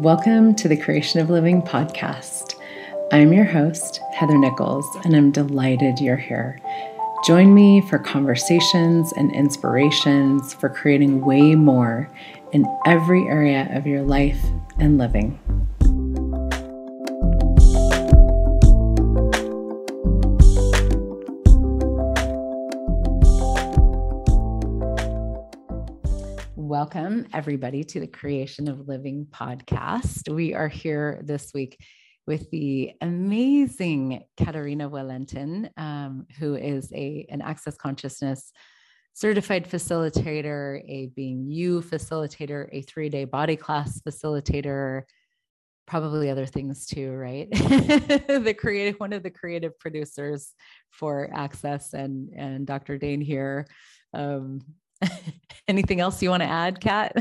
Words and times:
Welcome 0.00 0.54
to 0.54 0.66
the 0.66 0.78
Creation 0.78 1.20
of 1.20 1.28
Living 1.28 1.60
podcast. 1.60 2.54
I'm 3.12 3.34
your 3.34 3.44
host, 3.44 4.00
Heather 4.14 4.38
Nichols, 4.38 4.86
and 5.04 5.14
I'm 5.14 5.30
delighted 5.30 6.00
you're 6.00 6.16
here. 6.16 6.58
Join 7.26 7.52
me 7.52 7.82
for 7.82 7.98
conversations 7.98 9.12
and 9.18 9.30
inspirations 9.34 10.54
for 10.54 10.70
creating 10.70 11.20
way 11.20 11.54
more 11.54 12.08
in 12.52 12.64
every 12.86 13.28
area 13.28 13.68
of 13.76 13.86
your 13.86 14.00
life 14.00 14.42
and 14.78 14.96
living. 14.96 15.38
Everybody, 27.32 27.84
to 27.84 28.00
the 28.00 28.06
Creation 28.08 28.68
of 28.68 28.88
Living 28.88 29.26
podcast. 29.30 30.28
We 30.28 30.52
are 30.54 30.68
here 30.68 31.20
this 31.22 31.52
week 31.54 31.78
with 32.26 32.50
the 32.50 32.92
amazing 33.00 34.24
Katarina 34.36 34.90
Wallentin, 34.90 35.70
um, 35.76 36.26
who 36.38 36.56
is 36.56 36.92
a, 36.92 37.26
an 37.30 37.40
access 37.40 37.76
consciousness 37.76 38.52
certified 39.14 39.68
facilitator, 39.68 40.82
a 40.88 41.06
being 41.14 41.48
you 41.48 41.82
facilitator, 41.82 42.68
a 42.72 42.82
three 42.82 43.08
day 43.08 43.24
body 43.24 43.56
class 43.56 44.00
facilitator, 44.00 45.02
probably 45.86 46.30
other 46.30 46.46
things 46.46 46.86
too, 46.86 47.12
right? 47.12 47.48
the 47.52 48.56
creative, 48.58 48.98
one 48.98 49.12
of 49.12 49.22
the 49.22 49.30
creative 49.30 49.78
producers 49.78 50.52
for 50.90 51.30
Access 51.32 51.92
and, 51.94 52.30
and 52.36 52.66
Dr. 52.66 52.98
Dane 52.98 53.20
Heer. 53.20 53.66
Um, 54.14 54.60
Anything 55.68 56.00
else 56.00 56.22
you 56.22 56.30
want 56.30 56.42
to 56.42 56.48
add, 56.48 56.80
Kat? 56.80 57.12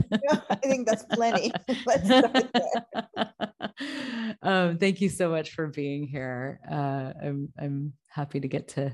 I 0.50 0.56
think 0.56 0.88
that's 0.88 1.04
plenty. 1.04 1.52
um, 4.42 4.78
thank 4.78 5.02
you 5.02 5.10
so 5.10 5.30
much 5.30 5.52
for 5.52 5.68
being 5.68 6.08
here. 6.08 6.60
Uh, 6.70 7.14
I'm 7.24 7.54
I'm 7.60 7.94
happy 8.10 8.40
to 8.40 8.48
get 8.48 8.70
to 8.70 8.94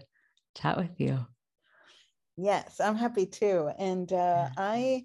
chat 0.55 0.77
with 0.77 0.99
you. 0.99 1.25
Yes, 2.37 2.81
I'm 2.81 2.95
happy 2.95 3.25
too, 3.25 3.69
and 3.77 4.11
uh, 4.11 4.49
I 4.57 5.03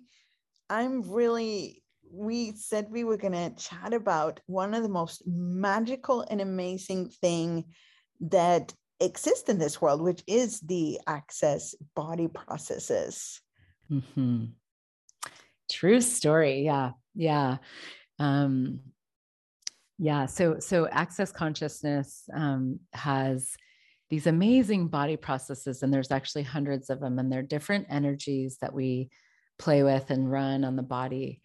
I'm 0.69 1.03
really. 1.03 1.83
We 2.12 2.55
said 2.56 2.89
we 2.91 3.05
were 3.05 3.17
going 3.17 3.34
to 3.34 3.55
chat 3.56 3.94
about 3.94 4.41
one 4.47 4.75
of 4.75 4.83
the 4.83 4.89
most 4.89 5.22
magical 5.27 6.27
and 6.28 6.41
amazing 6.41 7.09
thing 7.09 7.67
that 8.19 8.75
exists 8.98 9.48
in 9.48 9.59
this 9.59 9.81
world, 9.81 10.03
which 10.03 10.25
is 10.27 10.59
the 10.59 10.98
access 11.06 11.77
body 11.94 12.27
processes. 12.27 13.41
Mm-hmm. 13.91 14.44
True 15.70 16.00
story. 16.00 16.62
Yeah. 16.62 16.92
Yeah. 17.14 17.58
Um, 18.19 18.80
yeah. 19.98 20.27
So, 20.27 20.58
so 20.58 20.88
access 20.88 21.32
consciousness 21.32 22.24
um, 22.32 22.80
has 22.92 23.56
these 24.08 24.27
amazing 24.27 24.88
body 24.88 25.16
processes, 25.16 25.82
and 25.82 25.94
there's 25.94 26.10
actually 26.10 26.42
hundreds 26.42 26.91
of 26.91 27.00
them, 27.00 27.19
and 27.19 27.30
they're 27.30 27.42
different 27.42 27.86
energies 27.88 28.58
that 28.60 28.74
we 28.74 29.10
play 29.58 29.82
with 29.82 30.10
and 30.10 30.30
run 30.30 30.64
on 30.64 30.75
the 30.75 30.82
body. 30.82 31.41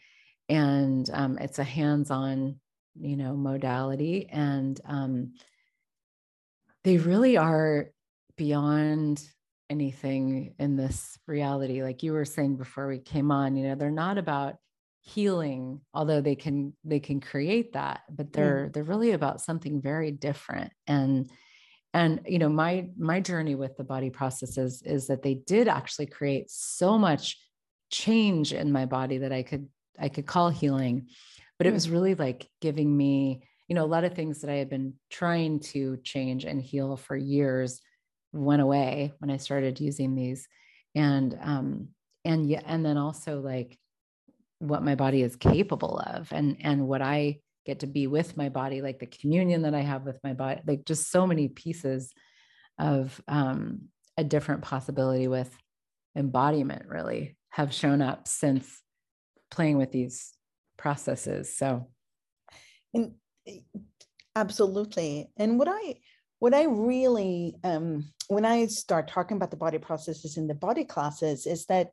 And 0.49 1.09
um, 1.13 1.37
it's 1.39 1.59
a 1.59 1.63
hands 1.63 2.09
on, 2.09 2.59
you 2.99 3.17
know, 3.17 3.35
modality. 3.35 4.27
And 4.31 4.79
um, 4.85 5.33
they 6.83 6.97
really 6.97 7.37
are 7.37 7.91
beyond 8.37 9.23
anything 9.69 10.53
in 10.59 10.75
this 10.75 11.17
reality 11.27 11.81
like 11.81 12.03
you 12.03 12.13
were 12.13 12.25
saying 12.25 12.55
before 12.55 12.87
we 12.87 12.99
came 12.99 13.31
on 13.31 13.55
you 13.55 13.67
know 13.67 13.75
they're 13.75 13.89
not 13.89 14.17
about 14.17 14.55
healing 15.01 15.79
although 15.93 16.21
they 16.21 16.35
can 16.35 16.73
they 16.83 16.99
can 16.99 17.19
create 17.19 17.73
that 17.73 18.01
but 18.09 18.33
they're 18.33 18.67
mm. 18.67 18.73
they're 18.73 18.83
really 18.83 19.11
about 19.11 19.39
something 19.39 19.81
very 19.81 20.11
different 20.11 20.71
and 20.87 21.29
and 21.93 22.21
you 22.27 22.39
know 22.39 22.49
my 22.49 22.87
my 22.97 23.19
journey 23.19 23.53
with 23.53 23.77
the 23.77 23.83
body 23.83 24.09
processes 24.09 24.81
is 24.83 25.07
that 25.07 25.21
they 25.21 25.35
did 25.35 25.67
actually 25.67 26.07
create 26.07 26.49
so 26.49 26.97
much 26.97 27.37
change 27.91 28.51
in 28.51 28.71
my 28.71 28.85
body 28.85 29.19
that 29.19 29.31
i 29.31 29.43
could 29.43 29.67
i 29.99 30.09
could 30.09 30.25
call 30.25 30.49
healing 30.49 31.07
but 31.59 31.67
it 31.67 31.69
mm. 31.69 31.73
was 31.73 31.89
really 31.89 32.15
like 32.15 32.49
giving 32.59 32.95
me 32.95 33.43
you 33.67 33.75
know 33.75 33.85
a 33.85 33.87
lot 33.87 34.03
of 34.03 34.13
things 34.13 34.41
that 34.41 34.49
i 34.49 34.55
had 34.55 34.69
been 34.69 34.93
trying 35.11 35.59
to 35.59 35.97
change 36.03 36.45
and 36.45 36.61
heal 36.61 36.97
for 36.97 37.15
years 37.15 37.79
went 38.35 38.61
away 38.61 39.13
when 39.19 39.29
I 39.29 39.37
started 39.37 39.79
using 39.79 40.15
these. 40.15 40.47
And 40.93 41.37
um 41.41 41.89
and 42.23 42.47
yeah, 42.47 42.61
and 42.65 42.85
then 42.85 42.97
also 42.97 43.39
like 43.39 43.77
what 44.59 44.83
my 44.83 44.95
body 44.95 45.21
is 45.21 45.35
capable 45.35 45.99
of 45.99 46.31
and 46.31 46.57
and 46.61 46.87
what 46.87 47.01
I 47.01 47.39
get 47.65 47.79
to 47.79 47.87
be 47.87 48.07
with 48.07 48.37
my 48.37 48.49
body, 48.49 48.81
like 48.81 48.99
the 48.99 49.07
communion 49.07 49.63
that 49.63 49.73
I 49.73 49.81
have 49.81 50.03
with 50.03 50.19
my 50.23 50.33
body, 50.33 50.61
like 50.67 50.85
just 50.85 51.09
so 51.09 51.25
many 51.25 51.47
pieces 51.47 52.13
of 52.77 53.21
um 53.27 53.89
a 54.17 54.23
different 54.23 54.61
possibility 54.61 55.27
with 55.27 55.55
embodiment 56.15 56.87
really 56.87 57.37
have 57.49 57.73
shown 57.73 58.01
up 58.01 58.27
since 58.27 58.81
playing 59.51 59.77
with 59.77 59.91
these 59.91 60.33
processes. 60.77 61.57
So 61.57 61.87
and 62.93 63.13
eh, 63.47 63.59
absolutely. 64.35 65.29
And 65.37 65.59
what 65.59 65.67
I 65.69 65.95
what 66.39 66.53
I 66.53 66.63
really, 66.63 67.55
um, 67.63 68.05
when 68.27 68.45
I 68.45 68.67
start 68.67 69.07
talking 69.07 69.37
about 69.37 69.51
the 69.51 69.57
body 69.57 69.77
processes 69.77 70.37
in 70.37 70.47
the 70.47 70.55
body 70.55 70.83
classes, 70.83 71.45
is 71.45 71.65
that 71.67 71.91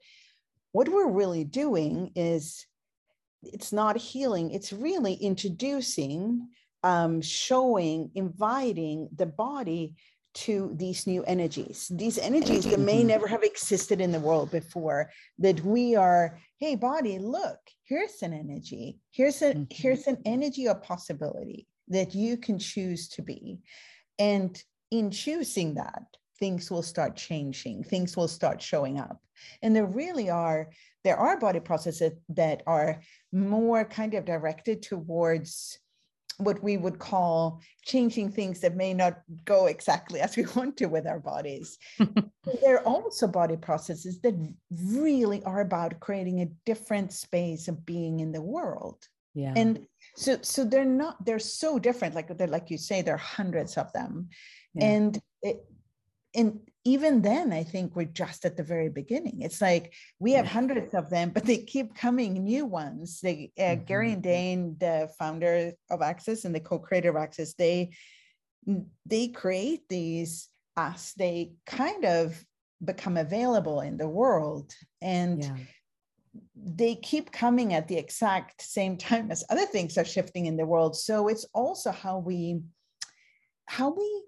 what 0.72 0.88
we're 0.88 1.10
really 1.10 1.44
doing 1.44 2.10
is 2.14 2.66
it's 3.42 3.72
not 3.72 3.97
healing, 3.97 4.50
it's 4.50 4.72
really 4.72 5.14
introducing, 5.14 6.48
um, 6.82 7.20
showing, 7.20 8.10
inviting 8.14 9.08
the 9.14 9.26
body 9.26 9.94
to 10.34 10.72
these 10.76 11.06
new 11.06 11.22
energies, 11.24 11.91
these 11.94 12.19
energies 12.19 12.64
that 12.64 12.80
may 12.80 13.04
never 13.04 13.26
have 13.26 13.42
existed 13.42 14.00
in 14.00 14.12
the 14.12 14.20
world 14.20 14.50
before. 14.50 15.10
That 15.38 15.60
we 15.60 15.94
are, 15.94 16.38
hey, 16.59 16.74
body, 16.74 17.19
look, 17.19 17.59
here's 17.84 18.22
an 18.22 18.32
energy, 18.32 18.98
here's 19.10 19.42
a 19.42 19.53
mm-hmm. 19.53 19.64
here's 19.69 20.06
an 20.06 20.22
energy 20.24 20.69
of 20.69 20.82
possibility 20.82 21.66
that 21.88 22.14
you 22.14 22.38
can 22.38 22.59
choose 22.59 23.09
to 23.10 23.22
be. 23.22 23.59
And 24.19 24.62
in 24.91 25.11
choosing 25.11 25.75
that, 25.75 26.05
things 26.39 26.71
will 26.71 26.83
start 26.83 27.17
changing, 27.17 27.84
things 27.84 28.17
will 28.17 28.28
start 28.28 28.61
showing 28.61 28.99
up. 28.99 29.21
And 29.62 29.75
there 29.75 29.87
really 29.87 30.31
are, 30.31 30.71
there 31.05 31.17
are 31.17 31.39
body 31.39 31.61
processes 31.61 32.12
that 32.31 32.62
are 32.67 33.01
more 33.33 33.84
kind 33.84 34.15
of 34.15 34.25
directed 34.25 34.83
towards 34.83 35.78
what 36.39 36.62
we 36.62 36.77
would 36.77 36.99
call 36.99 37.61
changing 37.84 38.31
things 38.31 38.61
that 38.61 38.77
may 38.77 38.95
not 38.95 39.21
go 39.45 39.67
exactly 39.67 40.21
as 40.21 40.37
we 40.37 40.45
want 40.56 40.77
to 40.78 40.87
with 40.87 41.06
our 41.06 41.21
bodies. 41.21 41.78
there 41.99 42.77
are 42.77 42.84
also 42.84 43.27
body 43.27 43.56
processes 43.56 44.21
that 44.21 44.34
really 44.71 45.43
are 45.45 45.61
about 45.61 46.01
creating 46.01 46.41
a 46.41 46.51
different 46.67 47.12
space 47.12 47.69
of 47.69 47.84
being 47.87 48.21
in 48.21 48.33
the 48.33 48.43
world. 48.43 48.99
Yeah. 49.34 49.55
And 49.56 49.87
so 50.15 50.39
so 50.43 50.65
they're 50.65 50.84
not 50.84 51.25
they're 51.25 51.39
so 51.39 51.78
different 51.78 52.15
like 52.15 52.37
they're 52.37 52.47
like 52.47 52.71
you 52.71 52.78
say 52.78 53.03
there 53.03 53.15
are 53.15 53.19
hundreds 53.19 53.77
of 53.77 53.93
them. 53.93 54.28
Yeah. 54.75 54.87
and 54.87 55.19
it, 55.43 55.65
and 56.34 56.61
even 56.84 57.21
then 57.21 57.53
i 57.53 57.62
think 57.62 57.95
we're 57.95 58.05
just 58.06 58.45
at 58.45 58.56
the 58.56 58.62
very 58.62 58.89
beginning. 58.89 59.43
It's 59.43 59.61
like 59.61 59.93
we 60.19 60.33
have 60.33 60.47
yeah. 60.47 60.53
hundreds 60.53 60.95
of 60.95 61.11
them 61.11 61.31
but 61.31 61.45
they 61.45 61.59
keep 61.59 61.95
coming 61.95 62.45
new 62.45 62.67
ones. 62.67 63.21
They 63.21 63.53
uh, 63.59 63.62
mm-hmm. 63.62 63.84
gary 63.84 64.12
and 64.12 64.22
dane 64.22 64.77
the 64.78 65.11
founder 65.19 65.72
of 65.91 66.03
access 66.03 66.45
and 66.45 66.55
the 66.55 66.61
co-creator 66.61 67.11
of 67.11 67.17
access 67.17 67.55
they 67.55 67.93
they 69.06 69.28
create 69.28 69.89
these 69.89 70.49
as 70.77 71.12
they 71.17 71.53
kind 71.67 72.05
of 72.05 72.43
become 72.84 73.17
available 73.17 73.81
in 73.81 73.97
the 73.97 74.09
world. 74.09 74.72
And 75.01 75.45
yeah 75.45 75.57
they 76.55 76.95
keep 76.95 77.33
coming 77.33 77.75
at 77.75 77.89
the 77.89 77.97
exact 77.97 78.63
same 78.63 78.97
time 78.97 79.31
as 79.31 79.45
other 79.51 79.67
things 79.67 79.99
are 79.99 80.05
shifting 80.05 80.47
in 80.47 80.57
the 80.57 80.67
world 80.67 80.97
so 80.97 81.29
it's 81.29 81.47
also 81.55 81.91
how 81.91 82.19
we 82.19 82.61
how 83.67 83.91
we 83.91 84.25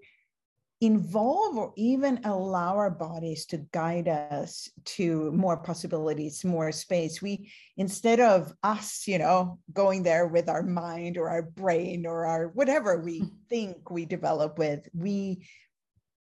involve 0.81 1.57
or 1.57 1.73
even 1.77 2.21
allow 2.25 2.77
our 2.77 2.91
bodies 2.91 3.47
to 3.47 3.59
guide 3.73 4.09
us 4.09 4.69
to 4.85 5.31
more 5.33 5.57
possibilities 5.57 6.45
more 6.45 6.71
space 6.73 7.23
we 7.23 7.51
instead 7.77 8.21
of 8.21 8.53
us 8.63 9.07
you 9.07 9.19
know 9.19 9.59
going 9.73 10.03
there 10.03 10.27
with 10.27 10.49
our 10.49 10.63
mind 10.63 11.17
or 11.17 11.31
our 11.31 11.43
brain 11.43 12.05
or 12.05 12.27
our 12.27 12.49
whatever 12.49 12.99
we 13.01 13.21
hmm. 13.21 13.29
think 13.49 13.91
we 13.91 14.05
develop 14.05 14.59
with 14.59 14.87
we 14.93 15.47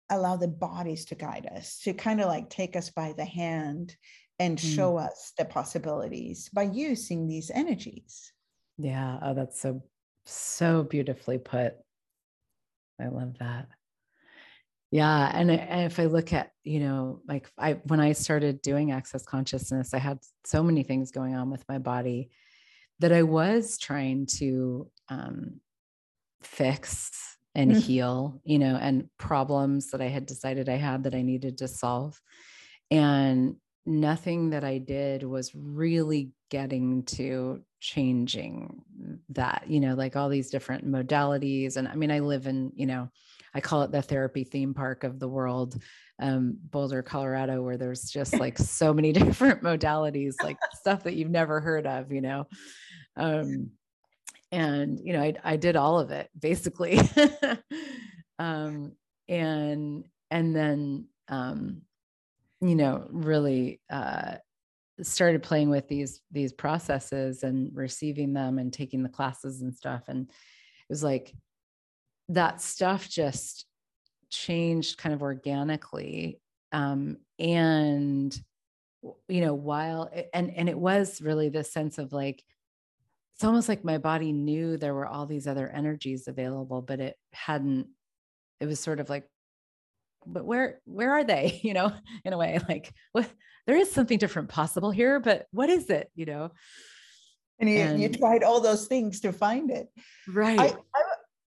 allow 0.09 0.35
the 0.35 0.47
bodies 0.47 1.05
to 1.05 1.15
guide 1.15 1.47
us 1.55 1.79
to 1.79 1.93
kind 1.93 2.19
of 2.19 2.27
like 2.27 2.49
take 2.49 2.75
us 2.75 2.89
by 2.89 3.13
the 3.15 3.25
hand 3.25 3.95
and 4.39 4.57
mm. 4.57 4.75
show 4.75 4.97
us 4.97 5.33
the 5.37 5.45
possibilities 5.45 6.49
by 6.53 6.63
using 6.63 7.27
these 7.27 7.51
energies. 7.51 8.31
Yeah. 8.77 9.19
Oh, 9.21 9.33
that's 9.33 9.61
so, 9.61 9.83
so 10.25 10.83
beautifully 10.83 11.37
put. 11.37 11.73
I 12.99 13.07
love 13.07 13.37
that. 13.39 13.67
Yeah. 14.91 15.31
And, 15.33 15.51
and 15.51 15.91
if 15.91 15.99
I 15.99 16.05
look 16.05 16.33
at, 16.33 16.51
you 16.63 16.79
know, 16.79 17.21
like 17.27 17.49
I, 17.57 17.73
when 17.83 17.99
I 17.99 18.13
started 18.13 18.61
doing 18.61 18.91
access 18.91 19.23
consciousness, 19.23 19.93
I 19.93 19.99
had 19.99 20.19
so 20.45 20.63
many 20.63 20.83
things 20.83 21.11
going 21.11 21.35
on 21.35 21.51
with 21.51 21.63
my 21.69 21.77
body 21.77 22.31
that 22.99 23.11
I 23.11 23.23
was 23.23 23.77
trying 23.77 24.25
to 24.37 24.89
um, 25.09 25.59
fix 26.41 27.37
and 27.55 27.71
mm-hmm. 27.71 27.79
heal, 27.79 28.41
you 28.43 28.59
know, 28.59 28.75
and 28.75 29.09
problems 29.17 29.91
that 29.91 30.01
I 30.01 30.07
had 30.07 30.25
decided 30.25 30.69
I 30.69 30.77
had 30.77 31.03
that 31.03 31.15
I 31.15 31.21
needed 31.21 31.59
to 31.59 31.67
solve. 31.67 32.19
And 32.89 33.55
nothing 33.89 34.51
that 34.51 34.63
I 34.63 34.77
did 34.77 35.23
was 35.23 35.51
really 35.55 36.31
getting 36.49 37.03
to 37.03 37.61
changing 37.79 38.81
that, 39.29 39.63
you 39.67 39.79
know, 39.79 39.95
like 39.95 40.15
all 40.15 40.29
these 40.29 40.51
different 40.51 40.87
modalities. 40.87 41.75
And 41.75 41.87
I 41.87 41.95
mean, 41.95 42.11
I 42.11 42.19
live 42.19 42.45
in, 42.47 42.71
you 42.75 42.85
know, 42.85 43.09
I 43.53 43.61
call 43.61 43.81
it 43.81 43.91
the 43.91 44.01
therapy 44.01 44.43
theme 44.43 44.75
park 44.75 45.03
of 45.03 45.19
the 45.19 45.27
world, 45.27 45.81
um, 46.21 46.57
Boulder, 46.69 47.01
Colorado, 47.01 47.63
where 47.63 47.77
there's 47.77 48.03
just 48.03 48.39
like 48.39 48.57
so 48.59 48.93
many 48.93 49.11
different 49.13 49.63
modalities, 49.63 50.35
like 50.43 50.57
stuff 50.73 51.03
that 51.03 51.15
you've 51.15 51.31
never 51.31 51.59
heard 51.59 51.87
of, 51.87 52.11
you 52.11 52.21
know. 52.21 52.45
Um, 53.17 53.71
and 54.51 54.99
you 55.03 55.13
know, 55.13 55.21
I, 55.21 55.33
I 55.43 55.57
did 55.57 55.75
all 55.75 55.99
of 55.99 56.11
it 56.11 56.29
basically. 56.39 56.99
um, 58.39 58.93
and 59.27 60.05
and 60.31 60.55
then 60.55 61.07
um, 61.27 61.81
you 62.61 62.75
know, 62.75 63.07
really 63.09 63.81
uh, 63.89 64.35
started 65.01 65.43
playing 65.43 65.69
with 65.69 65.87
these 65.87 66.21
these 66.31 66.53
processes 66.53 67.43
and 67.43 67.71
receiving 67.75 68.33
them 68.33 68.59
and 68.59 68.73
taking 68.73 69.03
the 69.03 69.09
classes 69.09 69.61
and 69.61 69.73
stuff. 69.75 70.03
And 70.07 70.29
it 70.29 70.89
was 70.89 71.03
like 71.03 71.33
that 72.29 72.61
stuff 72.61 73.07
just 73.09 73.65
changed 74.29 74.97
kind 74.97 75.13
of 75.13 75.21
organically. 75.21 76.39
Um, 76.71 77.17
and 77.39 78.37
you 79.27 79.41
know, 79.41 79.53
while 79.53 80.09
and 80.33 80.53
and 80.53 80.67
it 80.69 80.77
was 80.77 81.21
really 81.21 81.49
this 81.49 81.71
sense 81.71 81.97
of 81.97 82.11
like 82.11 82.43
it's 83.39 83.45
almost 83.45 83.69
like 83.69 83.85
my 83.85 83.97
body 83.97 84.33
knew 84.33 84.75
there 84.75 84.93
were 84.93 85.07
all 85.07 85.25
these 85.25 85.47
other 85.47 85.69
energies 85.69 86.27
available, 86.27 86.81
but 86.81 86.99
it 86.99 87.15
hadn't, 87.31 87.87
it 88.59 88.65
was 88.65 88.81
sort 88.81 88.99
of 88.99 89.09
like, 89.09 89.29
but 90.25 90.45
where 90.45 90.79
where 90.85 91.11
are 91.11 91.23
they? 91.23 91.59
You 91.69 91.73
know 91.73 91.93
in 92.25 92.33
a 92.33 92.37
way 92.37 92.59
like 92.67 92.93
what 93.11 93.29
there 93.67 93.77
is 93.77 93.91
something 93.91 94.17
different 94.17 94.49
possible 94.49 94.91
here 94.91 95.19
but 95.19 95.45
what 95.51 95.69
is 95.69 95.89
it 95.89 96.09
you 96.15 96.25
know? 96.25 96.51
And 97.59 97.69
you, 97.69 97.79
and, 97.79 98.01
you 98.01 98.09
tried 98.09 98.43
all 98.43 98.61
those 98.61 98.87
things 98.87 99.19
to 99.19 99.33
find 99.33 99.69
it. 99.69 99.89
Right. 100.29 100.57
I, 100.57 100.67
I, 100.67 101.03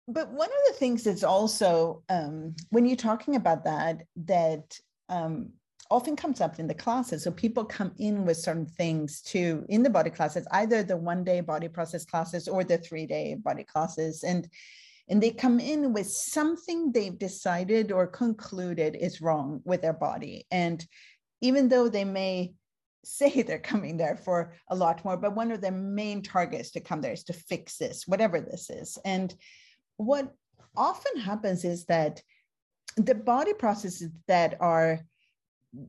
but 0.10 0.30
one 0.30 0.50
of 0.50 0.58
the 0.68 0.74
things 0.74 1.06
that's 1.06 1.24
also 1.24 2.04
um, 2.10 2.54
when 2.70 2.86
you're 2.86 2.98
talking 2.98 3.38
about 3.38 3.64
that 3.64 4.04
that 4.26 4.78
um, 5.08 5.52
often 5.92 6.16
comes 6.16 6.42
up 6.42 6.58
in 6.60 6.68
the 6.68 6.74
classes. 6.74 7.24
So 7.24 7.32
people 7.32 7.66
come 7.66 7.92
in 8.00 8.26
with 8.26 8.38
certain 8.38 8.66
things 8.66 9.22
to 9.24 9.66
in 9.70 9.84
the 9.84 9.90
body 9.90 10.10
classes 10.10 10.48
either 10.52 10.84
the 10.84 10.98
one 10.98 11.24
day 11.24 11.42
body 11.42 11.68
process 11.68 12.06
classes 12.06 12.48
or 12.48 12.64
the 12.64 12.78
three 12.78 13.06
day 13.06 13.36
body 13.36 13.64
classes. 13.64 14.24
And 14.24 14.50
and 15.10 15.22
they 15.22 15.32
come 15.32 15.60
in 15.60 15.94
with 15.94 16.08
something 16.08 16.92
they've 16.92 17.18
decided 17.18 17.92
or 17.92 18.08
concluded 18.08 18.96
is 18.96 19.22
wrong 19.22 19.62
with 19.66 19.82
their 19.82 19.94
body. 19.94 20.46
And 20.52 20.86
even 21.42 21.70
though 21.70 21.90
they 21.90 22.06
may 22.06 22.54
say 23.04 23.42
they're 23.48 23.60
coming 23.60 23.98
there 23.98 24.16
for 24.16 24.54
a 24.70 24.76
lot 24.76 25.04
more 25.04 25.18
but 25.18 25.36
one 25.36 25.52
of 25.52 25.62
their 25.62 25.72
main 25.72 26.22
targets 26.22 26.72
to 26.72 26.80
come 26.80 27.02
there 27.02 27.14
is 27.14 27.24
to 27.24 27.34
fix 27.34 27.78
this 27.78 28.08
whatever 28.08 28.40
this 28.40 28.70
is. 28.70 28.98
And 29.04 29.34
what 29.98 30.34
often 30.76 31.20
happens 31.20 31.66
is 31.66 31.86
that 31.86 32.22
the 32.98 33.16
body 33.16 33.54
processes 33.54 34.12
that 34.28 34.56
are 34.60 35.00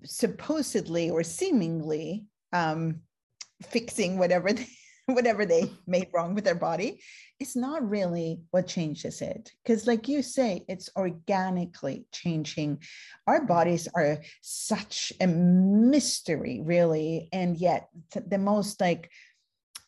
supposedly 0.05 1.11
or 1.11 1.23
seemingly 1.23 2.27
um, 2.53 3.01
fixing 3.63 4.19
whatever 4.19 4.53
they, 4.53 4.69
whatever 5.07 5.45
they 5.45 5.71
made 5.87 6.09
wrong 6.13 6.35
with 6.35 6.45
their 6.45 6.55
body 6.55 7.01
it's 7.41 7.57
not 7.57 7.89
really 7.89 8.41
what 8.51 8.67
changes 8.67 9.21
it 9.21 9.51
because 9.63 9.87
like 9.87 10.09
you 10.09 10.23
say 10.23 10.65
it's 10.69 10.91
organically 10.97 12.07
changing 12.13 12.81
our 13.27 13.45
bodies 13.45 13.89
are 13.95 14.19
such 14.41 15.13
a 15.21 15.27
mystery 15.27 16.61
really 16.65 17.29
and 17.33 17.57
yet 17.57 17.89
the 18.29 18.39
most 18.39 18.81
like 18.81 19.11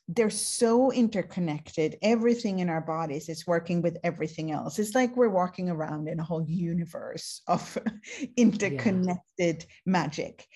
they're 0.09 0.31
so 0.31 0.93
interconnected. 0.93 1.97
Everything 2.03 2.59
in 2.59 2.69
our 2.69 2.81
bodies 2.81 3.29
is 3.29 3.47
working 3.47 3.81
with 3.81 3.97
everything 4.05 4.53
else. 4.53 4.79
It's 4.79 4.95
like 4.95 5.17
we're 5.17 5.31
walking 5.31 5.71
around 5.71 6.09
in 6.09 6.21
a 6.21 6.25
whole 6.25 6.45
universe 6.45 7.41
of 7.47 7.79
interconnected 8.37 9.63
yeah. 9.63 9.67
magic. 9.87 10.47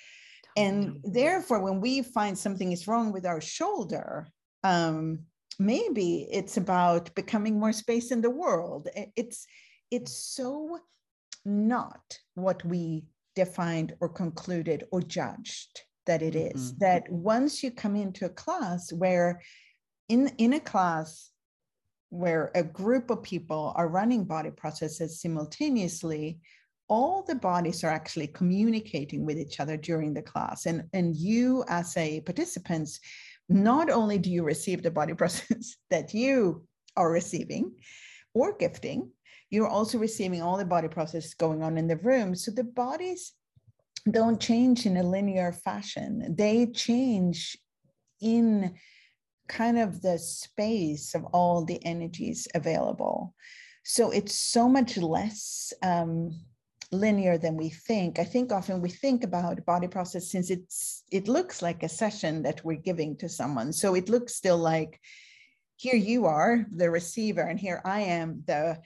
And 0.56 1.00
therefore, 1.04 1.62
when 1.62 1.80
we 1.80 2.02
find 2.02 2.36
something 2.36 2.72
is 2.72 2.88
wrong 2.88 3.12
with 3.12 3.24
our 3.24 3.40
shoulder, 3.40 4.26
um, 4.64 5.20
maybe 5.58 6.28
it's 6.30 6.56
about 6.56 7.14
becoming 7.14 7.58
more 7.58 7.72
space 7.72 8.10
in 8.10 8.20
the 8.20 8.30
world. 8.30 8.88
It's 9.16 9.46
it's 9.90 10.12
so 10.12 10.78
not 11.44 12.18
what 12.34 12.64
we 12.64 13.04
defined 13.34 13.94
or 14.00 14.08
concluded 14.08 14.84
or 14.92 15.00
judged 15.00 15.82
that 16.06 16.22
it 16.22 16.34
is. 16.34 16.72
Mm-hmm. 16.72 16.78
that 16.80 17.10
once 17.10 17.62
you 17.62 17.70
come 17.70 17.96
into 17.96 18.26
a 18.26 18.30
class 18.30 18.92
where 18.92 19.40
in 20.08 20.28
in 20.38 20.54
a 20.54 20.60
class 20.60 21.30
where 22.10 22.50
a 22.54 22.62
group 22.62 23.10
of 23.10 23.22
people 23.22 23.72
are 23.76 23.88
running 23.88 24.24
body 24.24 24.50
processes 24.50 25.20
simultaneously 25.20 26.40
all 26.88 27.22
the 27.22 27.34
bodies 27.34 27.84
are 27.84 27.90
actually 27.90 28.26
communicating 28.26 29.26
with 29.26 29.38
each 29.38 29.60
other 29.60 29.76
during 29.76 30.14
the 30.14 30.22
class 30.22 30.64
and 30.64 30.84
and 30.94 31.16
you 31.16 31.64
as 31.68 31.96
a 31.96 32.20
participants 32.22 33.00
not 33.48 33.90
only 33.90 34.18
do 34.18 34.30
you 34.30 34.42
receive 34.42 34.82
the 34.82 34.90
body 34.90 35.14
process 35.22 35.76
that 35.90 36.14
you 36.14 36.64
are 36.96 37.10
receiving 37.10 37.72
or 38.34 38.56
gifting 38.56 39.10
you're 39.50 39.68
also 39.68 39.98
receiving 39.98 40.42
all 40.42 40.58
the 40.58 40.64
body 40.64 40.88
processes 40.88 41.34
going 41.34 41.62
on 41.62 41.78
in 41.78 41.86
the 41.86 41.96
room 41.96 42.34
so 42.34 42.50
the 42.50 42.64
bodies 42.64 43.32
don't 44.10 44.40
change 44.40 44.86
in 44.86 44.96
a 44.96 45.02
linear 45.02 45.52
fashion. 45.52 46.34
They 46.36 46.66
change 46.66 47.56
in 48.20 48.74
kind 49.48 49.78
of 49.78 50.02
the 50.02 50.18
space 50.18 51.14
of 51.14 51.24
all 51.26 51.64
the 51.64 51.84
energies 51.84 52.48
available. 52.54 53.34
So 53.84 54.10
it's 54.10 54.34
so 54.34 54.68
much 54.68 54.96
less 54.96 55.72
um, 55.82 56.38
linear 56.90 57.36
than 57.38 57.56
we 57.56 57.68
think. 57.68 58.18
I 58.18 58.24
think 58.24 58.52
often 58.52 58.80
we 58.80 58.88
think 58.88 59.24
about 59.24 59.64
body 59.66 59.88
process 59.88 60.30
since 60.30 60.50
it's 60.50 61.04
it 61.10 61.28
looks 61.28 61.60
like 61.62 61.82
a 61.82 61.88
session 61.88 62.42
that 62.42 62.64
we're 62.64 62.76
giving 62.76 63.16
to 63.18 63.28
someone. 63.28 63.72
So 63.72 63.94
it 63.94 64.08
looks 64.08 64.34
still 64.34 64.58
like 64.58 65.00
here 65.76 65.96
you 65.96 66.26
are, 66.26 66.66
the 66.70 66.90
receiver, 66.90 67.42
and 67.42 67.58
here 67.58 67.80
I 67.84 68.00
am, 68.00 68.42
the 68.46 68.78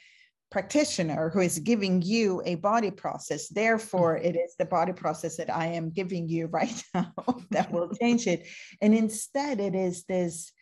practitioner 0.51 1.31
who 1.31 1.41
is 1.41 1.59
giving 1.59 2.03
you 2.03 2.43
a 2.45 2.57
body 2.57 2.91
process. 2.91 3.49
Therefore, 3.49 4.19
it 4.19 4.37
is 4.37 4.55
the 4.59 4.67
body 4.67 4.93
process 4.93 5.39
that 5.39 5.49
I 5.49 5.67
am 5.69 5.91
giving 5.91 6.29
you 6.29 6.47
right 6.61 6.83
now 6.95 7.15
that 7.51 7.73
will 7.73 7.89
change 8.01 8.27
it. 8.27 8.47
And 8.81 8.95
instead, 8.95 9.61
it 9.61 9.75
is 9.75 10.05
this 10.05 10.53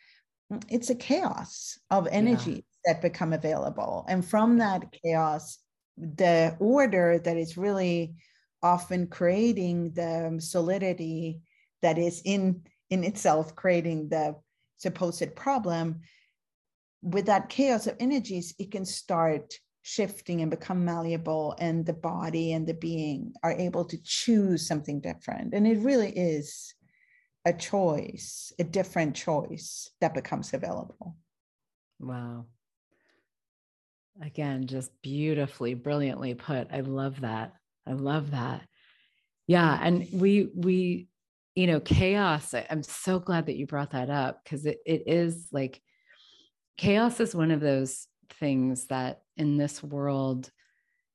it's 0.69 0.89
a 0.89 0.95
chaos 0.95 1.79
of 1.89 2.07
energy 2.11 2.65
yeah. 2.85 2.93
that 2.93 3.01
become 3.01 3.31
available. 3.33 4.05
And 4.09 4.25
from 4.25 4.57
that 4.57 4.93
chaos, 5.03 5.59
the 5.97 6.55
order 6.59 7.19
that 7.19 7.37
is 7.37 7.57
really 7.57 8.15
often 8.63 9.07
creating 9.07 9.91
the 9.93 10.37
solidity 10.39 11.41
that 11.81 11.97
is 11.97 12.21
in 12.25 12.61
in 12.89 13.03
itself 13.03 13.55
creating 13.55 14.09
the 14.09 14.35
supposed 14.77 15.35
problem 15.35 16.01
with 17.01 17.25
that 17.25 17.49
chaos 17.49 17.87
of 17.87 17.95
energies 17.99 18.53
it 18.59 18.71
can 18.71 18.85
start 18.85 19.53
shifting 19.83 20.41
and 20.41 20.51
become 20.51 20.85
malleable 20.85 21.55
and 21.59 21.85
the 21.85 21.93
body 21.93 22.53
and 22.53 22.67
the 22.67 22.73
being 22.73 23.33
are 23.41 23.53
able 23.53 23.83
to 23.83 23.97
choose 24.03 24.67
something 24.67 25.01
different. 25.01 25.55
And 25.55 25.65
it 25.65 25.79
really 25.79 26.11
is 26.11 26.75
a 27.45 27.53
choice 27.53 28.53
a 28.59 28.63
different 28.63 29.15
choice 29.15 29.89
that 29.99 30.13
becomes 30.13 30.53
available. 30.53 31.15
Wow 31.99 32.45
again 34.21 34.67
just 34.67 34.91
beautifully 35.01 35.73
brilliantly 35.73 36.33
put. 36.33 36.67
I 36.71 36.81
love 36.81 37.21
that. 37.21 37.53
I 37.87 37.93
love 37.93 38.31
that. 38.31 38.61
Yeah 39.47 39.77
and 39.81 40.07
we 40.13 40.49
we 40.55 41.07
you 41.55 41.67
know 41.67 41.81
chaos 41.81 42.53
i'm 42.69 42.81
so 42.81 43.19
glad 43.19 43.47
that 43.47 43.57
you 43.57 43.67
brought 43.67 43.91
that 43.91 44.09
up 44.09 44.41
because 44.41 44.65
it, 44.65 44.77
it 44.85 45.03
is 45.05 45.49
like 45.51 45.81
chaos 46.77 47.19
is 47.19 47.35
one 47.35 47.51
of 47.51 47.59
those 47.59 48.07
things 48.39 48.87
that 48.87 49.23
in 49.35 49.57
this 49.57 49.83
world 49.83 50.49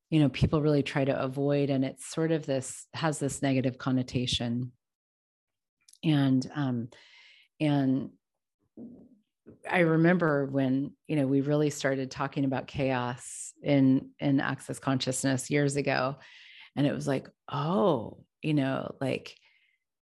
you 0.09 0.19
know 0.19 0.29
people 0.29 0.61
really 0.61 0.83
try 0.83 1.03
to 1.03 1.21
avoid 1.21 1.69
and 1.69 1.83
it's 1.83 2.05
sort 2.05 2.31
of 2.31 2.45
this 2.45 2.85
has 2.93 3.19
this 3.19 3.41
negative 3.41 3.77
connotation. 3.77 4.71
And 6.03 6.49
um 6.55 6.89
and 7.59 8.11
i 9.69 9.79
remember 9.79 10.45
when 10.45 10.91
you 11.07 11.15
know 11.15 11.27
we 11.27 11.41
really 11.41 11.69
started 11.69 12.11
talking 12.11 12.45
about 12.45 12.67
chaos 12.67 13.53
in 13.63 14.09
in 14.19 14.39
access 14.39 14.79
consciousness 14.79 15.49
years 15.49 15.75
ago 15.75 16.15
and 16.75 16.85
it 16.85 16.93
was 16.93 17.07
like 17.07 17.27
oh 17.51 18.23
you 18.41 18.53
know 18.53 18.95
like 19.01 19.35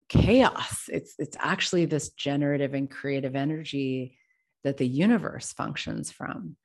chaos 0.08 0.88
it's 0.88 1.14
it's 1.18 1.36
actually 1.40 1.84
this 1.84 2.10
generative 2.10 2.74
and 2.74 2.90
creative 2.90 3.34
energy 3.36 4.18
that 4.62 4.76
the 4.76 4.86
universe 4.86 5.52
functions 5.52 6.10
from 6.10 6.56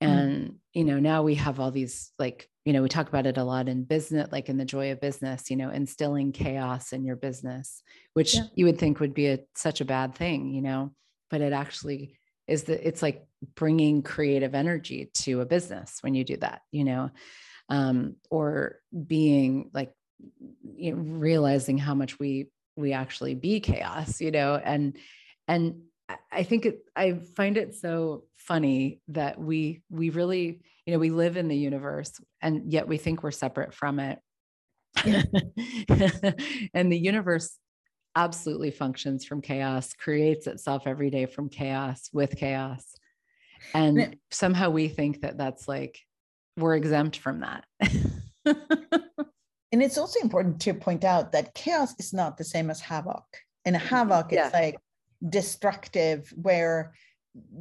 Mm. 0.00 0.06
and 0.08 0.54
you 0.74 0.84
know 0.84 1.00
now 1.00 1.24
we 1.24 1.34
have 1.34 1.58
all 1.58 1.72
these 1.72 2.12
like 2.20 2.48
you 2.64 2.72
know 2.72 2.82
we 2.82 2.88
talk 2.88 3.08
about 3.08 3.26
it 3.26 3.36
a 3.36 3.42
lot 3.42 3.68
in 3.68 3.82
business 3.82 4.28
like 4.30 4.48
in 4.48 4.56
the 4.56 4.64
joy 4.64 4.92
of 4.92 5.00
business 5.00 5.50
you 5.50 5.56
know 5.56 5.70
instilling 5.70 6.30
chaos 6.30 6.92
in 6.92 7.04
your 7.04 7.16
business 7.16 7.82
which 8.14 8.34
Yeah. 8.36 8.44
you 8.54 8.66
would 8.66 8.78
think 8.78 9.00
would 9.00 9.12
be 9.12 9.26
a, 9.26 9.40
such 9.56 9.80
a 9.80 9.84
bad 9.84 10.14
thing 10.14 10.52
you 10.52 10.62
know 10.62 10.92
but 11.30 11.40
it 11.40 11.52
actually 11.52 12.17
is 12.48 12.64
that 12.64 12.86
it's 12.86 13.02
like 13.02 13.26
bringing 13.54 14.02
creative 14.02 14.54
energy 14.54 15.10
to 15.14 15.40
a 15.40 15.46
business 15.46 15.98
when 16.00 16.14
you 16.14 16.24
do 16.24 16.36
that 16.38 16.62
you 16.72 16.84
know? 16.84 17.10
Um, 17.68 18.16
or 18.30 18.80
being 19.06 19.70
like 19.74 19.92
you 20.76 20.94
know, 20.94 21.02
realizing 21.02 21.78
how 21.78 21.94
much 21.94 22.18
we 22.18 22.48
we 22.76 22.92
actually 22.92 23.34
be 23.34 23.60
chaos 23.60 24.20
you 24.20 24.30
know? 24.30 24.54
And 24.56 24.96
and 25.46 25.82
I- 26.08 26.16
i 26.32 26.42
think 26.42 26.64
it 26.66 26.78
i 26.96 27.12
find 27.36 27.56
it 27.58 27.74
so 27.74 28.24
funny 28.36 29.00
that 29.08 29.38
we 29.38 29.82
we 29.90 30.08
really 30.10 30.62
you 30.86 30.92
know 30.92 30.98
we 30.98 31.10
live 31.10 31.36
in 31.36 31.48
the 31.48 31.56
universe 31.56 32.12
and 32.40 32.72
yet 32.72 32.88
we 32.88 32.96
think 32.96 33.22
we're 33.22 33.30
separate 33.30 33.74
from 33.74 34.00
it. 34.00 34.18
And 36.74 36.90
the 36.92 36.98
universe 36.98 37.56
absolutely 38.16 38.70
functions 38.70 39.24
from 39.24 39.40
chaos 39.40 39.92
creates 39.94 40.46
itself 40.46 40.82
every 40.86 41.10
day 41.10 41.26
from 41.26 41.48
chaos 41.48 42.08
with 42.12 42.36
chaos 42.36 42.94
and 43.74 44.16
somehow 44.30 44.70
we 44.70 44.88
think 44.88 45.20
that 45.20 45.36
that's 45.36 45.68
like 45.68 45.98
we're 46.56 46.76
exempt 46.76 47.18
from 47.18 47.40
that 47.40 47.64
And 49.72 49.82
it's 49.82 49.98
also 49.98 50.20
important 50.20 50.60
to 50.62 50.74
point 50.74 51.04
out 51.04 51.32
that 51.32 51.54
chaos 51.54 51.94
is 51.98 52.12
not 52.12 52.36
the 52.36 52.44
same 52.44 52.70
as 52.70 52.80
havoc. 52.80 53.24
And 53.64 53.76
mm-hmm. 53.76 53.86
havoc 53.86 54.32
Yeah. 54.32 54.46
is 54.46 54.52
like 54.52 54.76
destructive, 55.28 56.32
where 56.36 56.94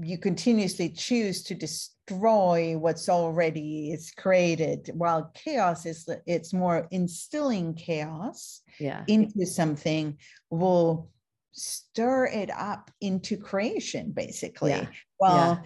you 0.02 0.18
continuously 0.18 0.90
choose 0.90 1.44
to 1.44 1.56
destroy 1.56 2.78
what's 2.78 3.10
already 3.10 3.92
is 3.92 4.12
created, 4.12 4.90
while 4.94 5.32
chaos 5.34 5.86
is 5.86 6.08
it's 6.26 6.54
more 6.54 6.88
instilling 6.92 7.74
chaos 7.74 8.62
yeah 8.80 9.04
into 9.08 9.46
something 9.46 10.18
will 10.50 11.10
stir 11.52 12.28
it 12.28 12.50
up 12.52 12.92
into 13.02 13.36
creation, 13.38 14.12
basically. 14.12 14.72
Yeah. 14.72 14.88
Well, 15.20 15.64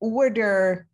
order 0.00 0.86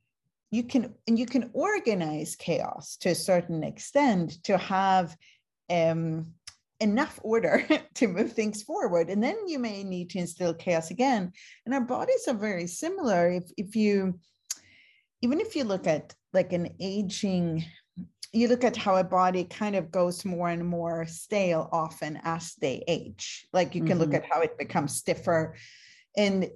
you 0.51 0.63
can 0.63 0.95
and 1.09 1.19
you 1.19 1.27
can 1.27 1.51
organize 1.55 2.37
chaos 2.37 2.97
to 2.99 3.11
a 3.11 3.15
certain 3.15 3.65
extent 3.65 4.45
to 4.45 4.59
have 4.59 5.17
um, 5.71 6.27
enough 6.83 7.19
order 7.23 7.67
to 7.95 8.09
move 8.09 8.33
things 8.33 8.63
forward 8.63 9.09
and 9.09 9.23
then 9.23 9.37
you 9.47 9.59
may 9.59 9.85
need 9.85 10.11
to 10.11 10.19
instill 10.19 10.55
chaos 10.55 10.91
again 10.91 11.33
and 11.65 11.75
our 11.75 11.81
bodies 11.81 12.27
are 12.29 12.35
very 12.35 12.67
similar 12.67 13.31
if, 13.31 13.45
if 13.57 13.77
you 13.77 14.19
even 15.23 15.41
if 15.41 15.55
you 15.57 15.65
look 15.65 15.87
at 15.87 16.15
like 16.33 16.53
an 16.53 16.69
aging 16.81 17.65
you 18.33 18.49
look 18.49 18.65
at 18.65 18.77
how 18.77 18.97
a 18.97 19.05
body 19.05 19.45
kind 19.45 19.77
of 19.77 19.91
goes 19.91 20.25
more 20.25 20.49
and 20.49 20.67
more 20.67 21.07
stale 21.07 21.69
often 21.73 22.19
as 22.25 22.55
they 22.61 22.83
age 22.89 23.47
like 23.53 23.75
you 23.75 23.85
can 23.85 23.99
look 23.99 24.11
Mhm. 24.11 24.17
at 24.17 24.27
how 24.31 24.41
it 24.41 24.59
becomes 24.59 24.97
stiffer 24.97 25.55
and 26.17 26.51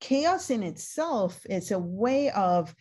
chaos 0.00 0.50
in 0.50 0.62
itself 0.62 1.44
is 1.48 1.70
a 1.70 1.78
way 1.78 2.30
of 2.30 2.74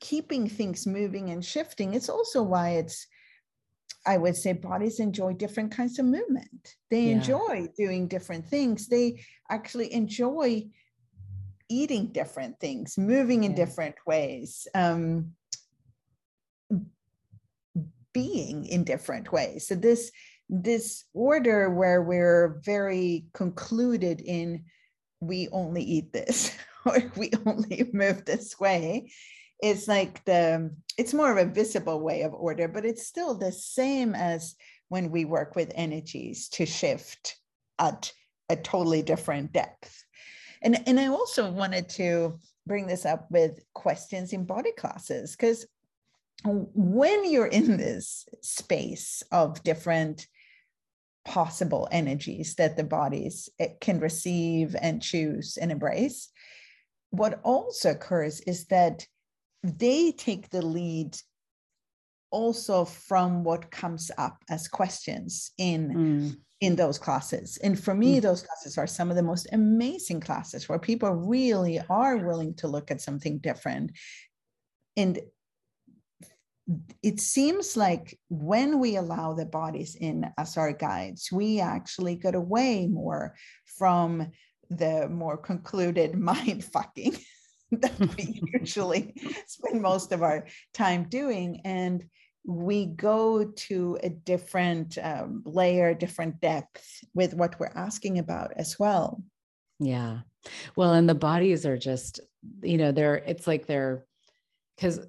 keeping 0.00 0.48
things 0.48 0.86
moving 0.86 1.30
and 1.30 1.44
shifting. 1.44 1.94
It's 1.94 2.08
also 2.08 2.42
why 2.42 2.70
it's, 2.70 3.06
I 4.06 4.18
would 4.18 4.36
say, 4.36 4.52
bodies 4.52 5.00
enjoy 5.00 5.34
different 5.34 5.72
kinds 5.72 5.98
of 5.98 6.06
movement. 6.06 6.76
They 6.90 7.04
Yeah. 7.04 7.12
enjoy 7.12 7.68
doing 7.76 8.08
different 8.08 8.46
things. 8.46 8.88
They 8.88 9.24
actually 9.48 9.92
enjoy 9.92 10.70
eating 11.68 12.12
different 12.12 12.60
things, 12.60 12.98
moving 12.98 13.44
in 13.44 13.54
different 13.54 13.96
ways. 14.06 14.68
Um, 14.74 15.34
being 18.12 18.64
in 18.66 18.84
different 18.84 19.32
ways. 19.32 19.66
So 19.66 19.74
this 19.74 20.10
this 20.48 21.04
order 21.14 21.70
where 21.70 22.02
we're 22.02 22.60
very 22.64 23.26
concluded 23.32 24.20
in 24.20 24.64
we 25.20 25.48
only 25.52 25.82
eat 25.82 26.12
this 26.12 26.54
or 26.86 27.10
we 27.16 27.30
only 27.46 27.90
move 27.94 28.24
this 28.24 28.58
way 28.60 29.10
is 29.62 29.88
like 29.88 30.24
the 30.24 30.70
it's 30.98 31.14
more 31.14 31.36
of 31.36 31.38
a 31.38 31.50
visible 31.50 32.00
way 32.00 32.22
of 32.22 32.34
order 32.34 32.68
but 32.68 32.84
it's 32.84 33.06
still 33.06 33.34
the 33.34 33.52
same 33.52 34.14
as 34.14 34.54
when 34.88 35.10
we 35.10 35.24
work 35.24 35.56
with 35.56 35.72
energies 35.74 36.48
to 36.48 36.66
shift 36.66 37.36
at 37.78 38.12
a 38.48 38.56
totally 38.56 39.02
different 39.02 39.52
depth 39.52 40.04
and 40.62 40.82
and 40.86 41.00
i 41.00 41.06
also 41.06 41.50
wanted 41.50 41.88
to 41.88 42.38
bring 42.66 42.86
this 42.86 43.04
up 43.04 43.26
with 43.30 43.60
questions 43.74 44.32
in 44.32 44.44
body 44.44 44.72
classes 44.72 45.32
because 45.32 45.66
when 46.44 47.30
you're 47.30 47.46
in 47.46 47.76
this 47.76 48.28
space 48.42 49.22
of 49.32 49.62
different 49.62 50.26
possible 51.24 51.88
energies 51.90 52.54
that 52.56 52.76
the 52.76 52.84
bodies 52.84 53.48
eh, 53.58 53.68
can 53.80 53.98
receive 53.98 54.76
and 54.80 55.02
choose 55.02 55.56
and 55.56 55.72
embrace. 55.72 56.30
What 57.10 57.40
also 57.42 57.92
occurs 57.92 58.40
is 58.40 58.66
that 58.66 59.06
they 59.64 60.12
take 60.12 60.50
the 60.50 60.62
lead 60.62 61.16
also 62.30 62.84
from 62.84 63.42
what 63.44 63.70
comes 63.70 64.10
up 64.18 64.36
as 64.50 64.68
questions 64.68 65.52
in 65.58 65.88
Mm, 65.94 66.36
in 66.60 66.76
those 66.76 66.98
classes. 66.98 67.58
And 67.62 67.78
for 67.78 67.94
me, 67.94 68.18
Mm. 68.18 68.22
those 68.22 68.42
classes 68.42 68.78
are 68.78 68.86
some 68.86 69.10
of 69.10 69.16
the 69.16 69.22
most 69.22 69.46
amazing 69.52 70.20
classes 70.20 70.68
where 70.68 70.78
people 70.78 71.10
really 71.10 71.78
are 71.90 72.16
willing 72.16 72.54
to 72.54 72.68
look 72.68 72.90
at 72.90 73.00
something 73.00 73.38
different. 73.38 73.90
And 74.96 75.20
it 77.02 77.20
seems 77.20 77.76
like 77.76 78.18
when 78.30 78.78
we 78.78 78.96
allow 78.96 79.34
the 79.34 79.44
bodies 79.44 79.94
in 79.96 80.30
as 80.38 80.56
our 80.56 80.72
guides, 80.72 81.30
we 81.30 81.60
actually 81.60 82.16
get 82.16 82.34
away 82.34 82.86
more 82.86 83.34
from 83.78 84.30
the 84.70 85.08
more 85.08 85.36
concluded 85.36 86.14
mind 86.32 86.64
fucking 86.64 87.16
that 87.82 88.16
we 88.16 88.42
usually 88.60 89.14
spend 89.46 89.82
most 89.82 90.12
of 90.12 90.22
our 90.22 90.46
time 90.72 91.04
doing. 91.08 91.60
And 91.64 92.04
we 92.46 92.86
go 92.86 93.44
to 93.44 93.98
a 94.02 94.10
different 94.10 94.98
um, 95.02 95.42
layer, 95.46 95.94
different 95.94 96.40
depth 96.40 96.86
with 97.14 97.34
what 97.34 97.58
we're 97.58 97.72
asking 97.74 98.18
about 98.18 98.52
as 98.56 98.78
well. 98.78 99.22
Yeah. 99.80 100.20
Well, 100.76 100.92
and 100.92 101.08
the 101.08 101.14
bodies 101.14 101.64
are 101.64 101.78
just, 101.78 102.20
you 102.62 102.76
know, 102.76 102.92
they're, 102.92 103.16
it's 103.16 103.46
like 103.46 103.66
they're, 103.66 104.04
because 104.76 105.00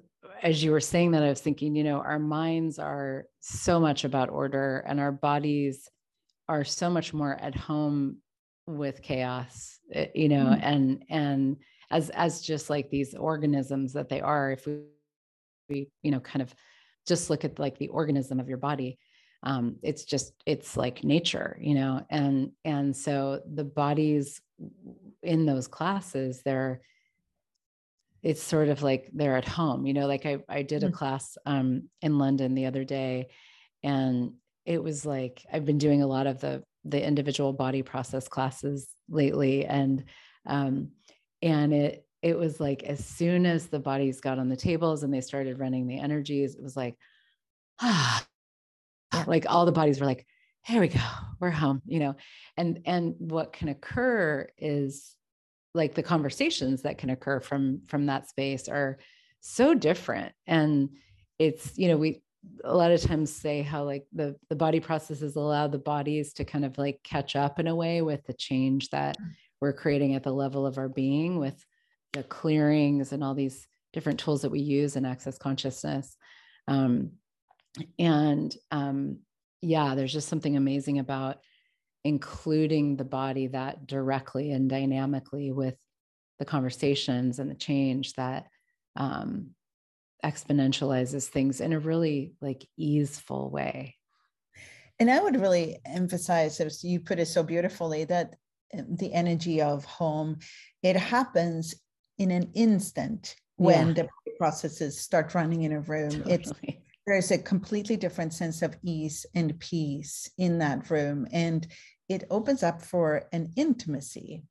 as 0.42 0.62
you 0.62 0.70
were 0.70 0.80
saying 0.80 1.10
that, 1.12 1.22
I 1.22 1.28
was 1.28 1.40
thinking, 1.40 1.76
you 1.76 1.84
know, 1.84 1.98
our 1.98 2.18
minds 2.18 2.78
are 2.78 3.26
so 3.40 3.78
much 3.80 4.04
about 4.04 4.30
order 4.30 4.84
and 4.86 4.98
our 4.98 5.12
bodies 5.12 5.88
are 6.48 6.64
so 6.64 6.88
much 6.88 7.12
more 7.12 7.34
at 7.34 7.54
home 7.54 8.18
with 8.66 9.02
chaos, 9.02 9.78
eh, 9.92 10.08
you 10.14 10.28
know, 10.28 10.46
Mhm. 10.46 10.60
and, 10.62 11.04
and 11.08 11.56
as, 11.90 12.10
as 12.10 12.40
just 12.40 12.70
like 12.70 12.90
these 12.90 13.14
organisms 13.14 13.92
that 13.94 14.08
they 14.08 14.20
are, 14.20 14.52
if 14.52 14.66
we, 14.66 14.82
we, 15.68 15.88
you 16.02 16.10
know, 16.10 16.20
kind 16.20 16.42
of 16.42 16.54
just 17.06 17.30
look 17.30 17.44
at 17.44 17.58
like 17.58 17.78
the 17.78 17.88
organism 17.88 18.40
of 18.40 18.48
your 18.48 18.58
body, 18.58 18.98
um, 19.42 19.76
it's 19.82 20.04
just 20.04 20.32
it's 20.46 20.76
like 20.76 21.04
nature 21.04 21.56
you 21.60 21.74
know 21.74 22.04
and 22.10 22.52
and 22.64 22.96
so 22.96 23.42
the 23.54 23.64
bodies 23.64 24.40
in 25.22 25.46
those 25.46 25.68
classes 25.68 26.42
they're 26.42 26.80
it's 28.22 28.42
sort 28.42 28.68
of 28.68 28.82
like 28.82 29.10
they're 29.12 29.36
at 29.36 29.46
home 29.46 29.86
you 29.86 29.92
know 29.92 30.06
like 30.06 30.26
i 30.26 30.38
i 30.48 30.62
did 30.62 30.82
a 30.82 30.88
Mhm. 30.88 30.92
class 30.92 31.36
um 31.46 31.88
in 32.02 32.18
london 32.18 32.54
the 32.54 32.66
other 32.66 32.82
day 32.84 33.28
and 33.82 34.32
it 34.64 34.82
was 34.82 35.04
like 35.06 35.44
i've 35.52 35.64
been 35.66 35.78
doing 35.78 36.02
a 36.02 36.06
lot 36.06 36.26
of 36.26 36.40
the 36.40 36.64
the 36.84 37.04
individual 37.04 37.52
body 37.52 37.82
process 37.82 38.26
classes 38.28 38.88
lately 39.08 39.64
and 39.66 40.04
um 40.46 40.90
and 41.42 41.72
it 41.72 42.06
it 42.22 42.36
was 42.36 42.58
like 42.60 42.82
as 42.82 43.04
soon 43.04 43.46
as 43.46 43.66
the 43.66 43.78
bodies 43.78 44.20
got 44.20 44.38
on 44.38 44.48
the 44.48 44.56
tables 44.56 45.02
and 45.02 45.12
they 45.12 45.20
started 45.20 45.58
running 45.58 45.86
the 45.86 45.98
energies 45.98 46.54
it 46.54 46.62
was 46.62 46.76
like 46.76 46.96
ah 47.80 48.24
like 49.26 49.46
all 49.48 49.66
the 49.66 49.72
bodies 49.72 50.00
were 50.00 50.06
like 50.06 50.26
here 50.64 50.80
we 50.80 50.88
go 50.88 51.00
we're 51.40 51.50
home 51.50 51.82
you 51.86 51.98
know? 51.98 52.16
And 52.56 52.80
and 52.86 53.14
what 53.18 53.52
can 53.52 53.68
occur 53.68 54.48
is 54.58 55.14
like 55.74 55.94
the 55.94 56.02
conversations 56.02 56.82
that 56.82 56.98
can 56.98 57.10
occur 57.10 57.40
from 57.40 57.82
from 57.86 58.06
that 58.06 58.28
space 58.28 58.68
are 58.68 58.98
so 59.40 59.74
different. 59.74 60.32
And 60.46 60.90
it's 61.38 61.76
you 61.76 61.88
know 61.88 61.96
we 61.96 62.22
a 62.64 62.74
lot 62.74 62.92
of 62.92 63.00
times 63.02 63.34
say 63.34 63.62
how 63.62 63.84
like 63.84 64.06
the 64.12 64.36
the 64.48 64.56
body 64.56 64.80
processes 64.80 65.36
allow 65.36 65.66
the 65.66 65.78
bodies 65.78 66.32
to 66.34 66.44
kind 66.44 66.64
of 66.64 66.78
like 66.78 67.00
catch 67.02 67.36
up 67.36 67.58
in 67.58 67.66
a 67.66 67.74
way 67.74 68.02
with 68.02 68.24
the 68.26 68.34
change 68.34 68.88
that 68.90 69.16
we're 69.60 69.72
creating 69.72 70.14
at 70.14 70.22
the 70.22 70.32
level 70.32 70.66
of 70.66 70.78
our 70.78 70.88
being 70.88 71.38
with 71.38 71.64
the 72.12 72.22
clearings 72.22 73.12
and 73.12 73.22
all 73.22 73.34
these 73.34 73.66
different 73.92 74.20
tools 74.20 74.42
that 74.42 74.50
we 74.50 74.60
use 74.60 74.96
in 74.96 75.04
access 75.04 75.38
consciousness. 75.38 76.16
Um, 76.68 77.12
and 77.98 78.54
um, 78.70 79.18
yeah 79.60 79.94
there's 79.94 80.12
just 80.12 80.28
something 80.28 80.56
amazing 80.56 80.98
about 80.98 81.38
including 82.04 82.96
the 82.96 83.04
body 83.04 83.48
that 83.48 83.86
directly 83.86 84.52
and 84.52 84.70
dynamically 84.70 85.50
with 85.50 85.76
the 86.38 86.44
conversations 86.44 87.38
and 87.38 87.50
the 87.50 87.54
change 87.54 88.12
that 88.12 88.46
um, 88.94 89.50
exponentializes 90.24 91.26
things 91.26 91.60
in 91.60 91.72
a 91.72 91.80
really 91.80 92.34
like 92.40 92.64
easeful 92.76 93.50
way. 93.50 93.96
And 94.98 95.10
i 95.10 95.20
would 95.20 95.40
really 95.40 95.78
emphasize 95.84 96.60
as 96.60 96.84
you 96.84 97.00
put 97.00 97.18
it 97.18 97.26
so 97.26 97.42
beautifully 97.42 98.04
that 98.04 98.36
the 98.88 99.12
energy 99.12 99.60
of 99.60 99.84
home 99.84 100.38
it 100.82 100.96
happens 100.96 101.74
in 102.18 102.30
an 102.30 102.50
instant 102.54 103.36
when 103.56 103.88
yeah. 103.88 103.92
the 103.94 104.08
processes 104.38 104.98
start 104.98 105.34
running 105.34 105.62
in 105.62 105.72
a 105.72 105.80
room 105.80 106.10
totally. 106.10 106.32
it's 106.34 106.52
there's 107.06 107.30
a 107.30 107.38
completely 107.38 107.96
different 107.96 108.32
sense 108.32 108.62
of 108.62 108.76
ease 108.82 109.24
and 109.34 109.58
peace 109.60 110.28
in 110.38 110.58
that 110.58 110.90
room 110.90 111.26
and 111.32 111.66
it 112.08 112.24
opens 112.30 112.62
up 112.62 112.82
for 112.82 113.24
an 113.32 113.50
intimacy 113.56 114.42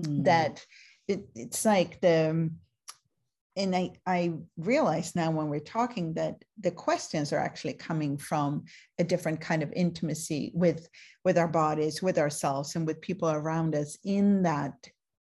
mm. 0.00 0.24
that 0.24 0.64
it, 1.08 1.24
it's 1.34 1.64
like 1.64 2.00
the 2.00 2.50
and 3.60 3.76
I, 3.76 3.90
I 4.06 4.32
realize 4.56 5.14
now 5.14 5.30
when 5.30 5.48
we're 5.48 5.60
talking 5.60 6.14
that 6.14 6.42
the 6.58 6.70
questions 6.70 7.32
are 7.32 7.38
actually 7.38 7.74
coming 7.74 8.16
from 8.16 8.64
a 8.98 9.04
different 9.04 9.40
kind 9.40 9.62
of 9.62 9.72
intimacy 9.72 10.52
with 10.54 10.88
with 11.24 11.36
our 11.36 11.48
bodies 11.48 12.02
with 12.02 12.18
ourselves 12.18 12.76
and 12.76 12.86
with 12.86 13.00
people 13.00 13.30
around 13.30 13.74
us 13.74 13.98
in 14.04 14.42
that 14.42 14.74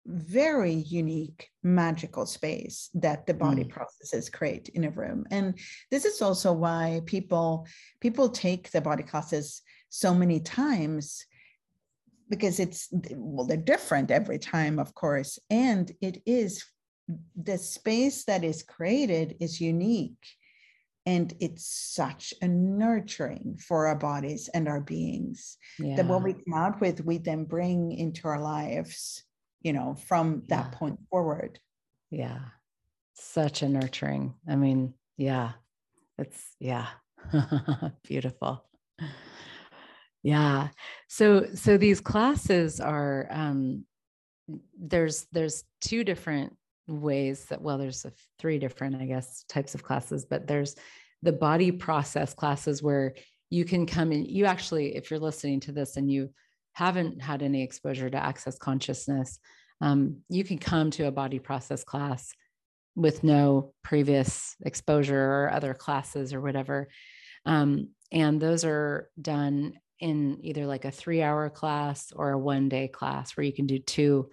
very 0.05 0.73
unique 0.73 1.49
magical 1.61 2.25
space 2.25 2.89
that 2.95 3.27
the 3.27 3.33
body 3.33 3.63
mm. 3.63 3.69
processes 3.69 4.29
create 4.29 4.69
in 4.69 4.85
a 4.85 4.89
room 4.89 5.25
and 5.29 5.59
this 5.91 6.05
is 6.05 6.21
also 6.21 6.51
why 6.51 7.01
people 7.05 7.67
people 7.99 8.29
take 8.29 8.71
the 8.71 8.81
body 8.81 9.03
classes 9.03 9.61
so 9.89 10.13
many 10.13 10.39
times 10.39 11.25
because 12.29 12.59
it's 12.59 12.87
well 13.13 13.45
they're 13.45 13.57
different 13.57 14.09
every 14.09 14.39
time 14.39 14.79
of 14.79 14.95
course 14.95 15.37
and 15.49 15.91
it 16.01 16.21
is 16.25 16.65
the 17.35 17.57
space 17.57 18.25
that 18.25 18.43
is 18.43 18.63
created 18.63 19.35
is 19.39 19.61
unique 19.61 20.25
and 21.05 21.33
it's 21.39 21.65
such 21.65 22.33
a 22.41 22.47
nurturing 22.47 23.57
for 23.59 23.87
our 23.87 23.95
bodies 23.95 24.49
and 24.53 24.67
our 24.67 24.81
beings 24.81 25.57
yeah. 25.79 25.95
that 25.95 26.05
what 26.05 26.23
we 26.23 26.33
come 26.33 26.53
out 26.53 26.79
with 26.79 27.03
we 27.05 27.17
then 27.17 27.43
bring 27.43 27.91
into 27.91 28.27
our 28.27 28.39
lives 28.39 29.23
you 29.61 29.73
know 29.73 29.95
from 30.07 30.43
that 30.47 30.69
yeah. 30.71 30.77
point 30.77 30.99
forward 31.09 31.59
yeah 32.11 32.39
such 33.13 33.61
a 33.61 33.69
nurturing 33.69 34.33
i 34.47 34.55
mean 34.55 34.93
yeah 35.17 35.51
it's 36.17 36.55
yeah 36.59 36.87
beautiful 38.03 38.63
yeah 40.23 40.69
so 41.07 41.47
so 41.55 41.77
these 41.77 41.99
classes 41.99 42.79
are 42.79 43.27
um 43.31 43.85
there's 44.79 45.25
there's 45.31 45.63
two 45.79 46.03
different 46.03 46.55
ways 46.87 47.45
that 47.45 47.61
well 47.61 47.77
there's 47.77 48.05
three 48.39 48.59
different 48.59 48.95
i 48.95 49.05
guess 49.05 49.43
types 49.47 49.75
of 49.75 49.83
classes 49.83 50.25
but 50.25 50.47
there's 50.47 50.75
the 51.21 51.31
body 51.31 51.71
process 51.71 52.33
classes 52.33 52.81
where 52.81 53.13
you 53.49 53.63
can 53.63 53.85
come 53.85 54.11
in 54.11 54.25
you 54.25 54.45
actually 54.45 54.95
if 54.95 55.09
you're 55.09 55.19
listening 55.19 55.59
to 55.59 55.71
this 55.71 55.97
and 55.97 56.11
you 56.11 56.29
haven't 56.73 57.21
had 57.21 57.43
any 57.43 57.61
exposure 57.63 58.09
to 58.09 58.17
access 58.17 58.57
consciousness 58.57 59.39
um, 59.81 60.17
you 60.29 60.43
can 60.43 60.59
come 60.59 60.91
to 60.91 61.07
a 61.07 61.11
body 61.11 61.39
process 61.39 61.83
class 61.83 62.33
with 62.95 63.23
no 63.23 63.73
previous 63.83 64.55
exposure 64.61 65.19
or 65.19 65.51
other 65.51 65.73
classes 65.73 66.33
or 66.33 66.41
whatever. 66.41 66.87
Um, 67.45 67.89
and 68.11 68.39
those 68.39 68.63
are 68.63 69.09
done 69.19 69.73
in 69.99 70.39
either 70.41 70.65
like 70.65 70.85
a 70.85 70.91
three 70.91 71.21
hour 71.21 71.49
class 71.49 72.11
or 72.15 72.31
a 72.31 72.37
one 72.37 72.69
day 72.69 72.87
class 72.87 73.35
where 73.35 73.43
you 73.43 73.53
can 73.53 73.67
do 73.67 73.79
two 73.79 74.29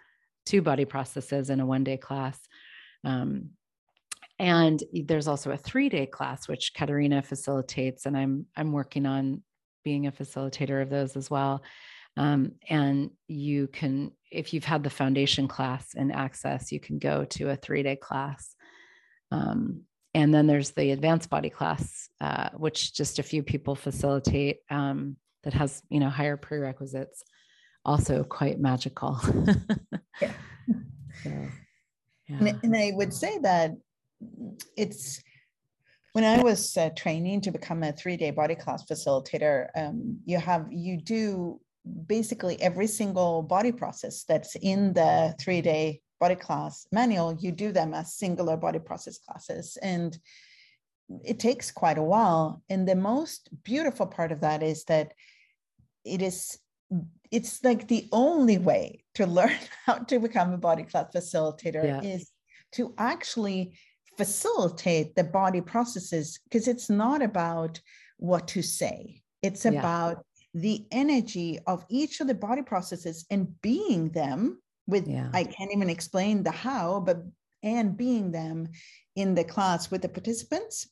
two 0.49 0.63
body 0.63 0.85
processes 0.85 1.51
in 1.51 1.61
a 1.61 1.67
one 1.67 1.85
day 1.85 1.97
class. 1.97 2.39
Um, 3.05 3.51
and 4.39 4.83
there's 4.93 5.29
also 5.29 5.51
a 5.51 5.57
three 5.57 5.89
day 5.89 6.07
class, 6.07 6.49
which 6.49 6.73
Katarina 6.75 7.23
facilitates, 7.23 8.07
and 8.07 8.17
I'm 8.17 8.47
I'm 8.57 8.73
working 8.73 9.07
on 9.07 9.43
being 9.85 10.07
a 10.07 10.13
facilitator 10.13 10.83
of 10.83 10.91
those 10.91 11.17
as 11.17 11.31
well. 11.31 11.63
Um, 12.17 12.53
and 12.69 13.11
you 13.29 13.69
can, 13.69 14.11
if 14.31 14.53
you've 14.53 14.65
had 14.65 14.83
the 14.83 14.91
foundation 14.91 15.47
class 15.47 15.95
and 15.97 16.13
Access, 16.13 16.73
you 16.73 16.81
can 16.81 16.99
go 16.99 17.25
to 17.27 17.51
a 17.51 17.57
three 17.57 17.83
day 17.83 17.97
class. 17.97 18.55
Um, 19.31 19.83
and 20.15 20.35
then 20.35 20.47
there's 20.47 20.73
the 20.73 20.91
advanced 20.91 21.31
body 21.31 21.51
class, 21.51 22.09
uh, 22.21 22.51
which 22.57 22.95
just 22.95 23.19
a 23.19 23.23
few 23.23 23.43
people 23.43 23.75
facilitate 23.75 24.59
um, 24.71 25.17
that 25.45 25.53
has, 25.53 25.83
you 25.91 26.01
know, 26.01 26.09
higher 26.09 26.37
prerequisites 26.37 27.23
also 27.85 28.25
quite 28.25 28.61
magical. 28.61 29.21
yeah. 30.21 30.33
So, 31.25 31.31
yeah. 32.29 32.53
And, 32.62 32.77
I 32.77 32.93
would 32.95 33.12
say 33.12 33.38
that 33.38 33.73
it's 34.77 35.21
when 36.12 36.23
I 36.23 36.41
was 36.41 36.77
uh, 36.77 36.91
training 36.91 37.41
to 37.41 37.51
become 37.51 37.83
a 37.83 37.91
three 37.91 38.17
day 38.17 38.31
body 38.31 38.55
class 38.55 38.85
facilitator, 38.85 39.67
um, 39.75 40.21
you 40.25 40.38
have, 40.38 40.69
you 40.71 40.97
do 40.97 41.61
basically 42.07 42.61
every 42.62 42.87
single 42.87 43.43
body 43.43 43.73
process 43.73 44.23
that's 44.23 44.55
in 44.55 44.93
the 44.93 45.35
three 45.41 45.61
day 45.61 46.01
body 46.21 46.35
class 46.35 46.87
manual, 46.93 47.37
you 47.41 47.53
do 47.53 47.73
them 47.73 47.95
as 47.95 48.14
singular 48.14 48.57
body 48.57 48.79
process 48.79 49.19
classes. 49.19 49.77
And 49.83 50.19
it 51.25 51.38
takes 51.38 51.71
quite 51.71 51.99
a 51.99 52.03
while. 52.03 52.62
And 52.69 52.87
the 52.87 52.97
most 52.97 53.49
beautiful 53.64 54.07
part 54.07 54.33
of 54.33 54.41
that 54.41 54.62
is 54.62 54.85
that 54.85 55.12
it 56.05 56.23
is 56.23 56.59
it's 57.31 57.62
like 57.64 57.88
the 57.88 58.09
only 58.12 58.59
way 58.59 59.05
to 59.14 59.27
learn 59.27 59.57
how 59.87 59.95
to 59.95 60.19
become 60.19 60.53
a 60.53 60.59
body 60.59 60.83
class 60.83 61.07
facilitator 61.14 61.85
yeah. 61.85 62.01
is 62.03 62.31
to 62.73 62.95
actually 62.99 63.79
facilitate 64.17 65.14
the 65.14 65.25
body 65.25 65.61
processes 65.61 66.41
because 66.45 66.67
it's 66.67 66.91
not 66.91 67.23
about 67.23 67.81
what 68.17 68.49
to 68.49 68.62
say 68.62 69.23
it's 69.43 69.64
yeah. 69.64 69.73
about 69.73 70.25
the 70.55 70.85
energy 70.91 71.59
of 71.67 71.85
each 71.88 72.21
of 72.21 72.27
the 72.27 72.35
body 72.35 72.62
processes 72.62 73.25
and 73.31 73.61
being 73.62 74.09
them 74.11 74.61
with 74.88 75.07
yeah. 75.07 75.31
i 75.33 75.45
can't 75.45 75.71
even 75.73 75.88
explain 75.88 76.43
the 76.43 76.51
how 76.51 76.99
but 76.99 77.19
and 77.62 77.97
being 77.97 78.33
them 78.33 78.69
in 79.14 79.35
the 79.35 79.45
class 79.45 79.91
with 79.91 80.03
the 80.03 80.09
participants 80.09 80.88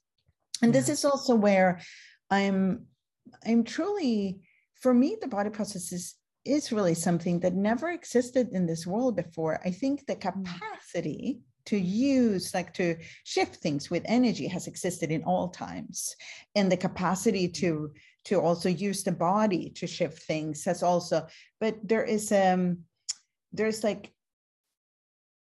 and 0.63 0.73
this 0.73 0.89
is 0.89 1.05
also 1.05 1.35
where 1.35 1.81
i'm 2.31 2.87
i'm 3.45 3.65
truly 3.65 4.41
for 4.77 4.95
me, 4.95 5.17
the 5.21 5.29
body 5.29 5.51
processes 5.51 5.93
is 5.93 6.15
really 6.73 6.95
something 6.95 7.41
that 7.41 7.55
never 7.55 7.91
existed 7.91 8.51
in 8.53 8.67
this 8.67 8.87
world 8.87 9.17
before. 9.17 9.61
I 9.65 9.71
think 9.71 10.07
the 10.07 10.17
mm. 10.17 10.23
capacity 10.23 11.41
to 11.67 11.77
use, 11.77 12.55
like 12.55 12.73
to 12.75 12.97
shift 13.25 13.57
things 13.57 13.91
with 13.91 14.03
energy 14.07 14.47
has 14.47 14.67
existed 14.67 15.11
in 15.11 15.25
all 15.25 15.49
times. 15.49 16.15
And 16.55 16.71
the 16.71 16.77
capacity 16.77 17.49
to 17.49 17.93
to 18.25 18.41
also 18.41 18.69
use 18.69 19.05
the 19.05 19.13
body 19.13 19.71
to 19.71 19.87
shift 19.87 20.23
things 20.23 20.65
has 20.65 20.83
also, 20.83 21.27
but 21.61 21.77
there 21.83 22.05
is 22.05 22.33
um 22.33 22.79
there's 23.53 23.85
like 23.85 24.13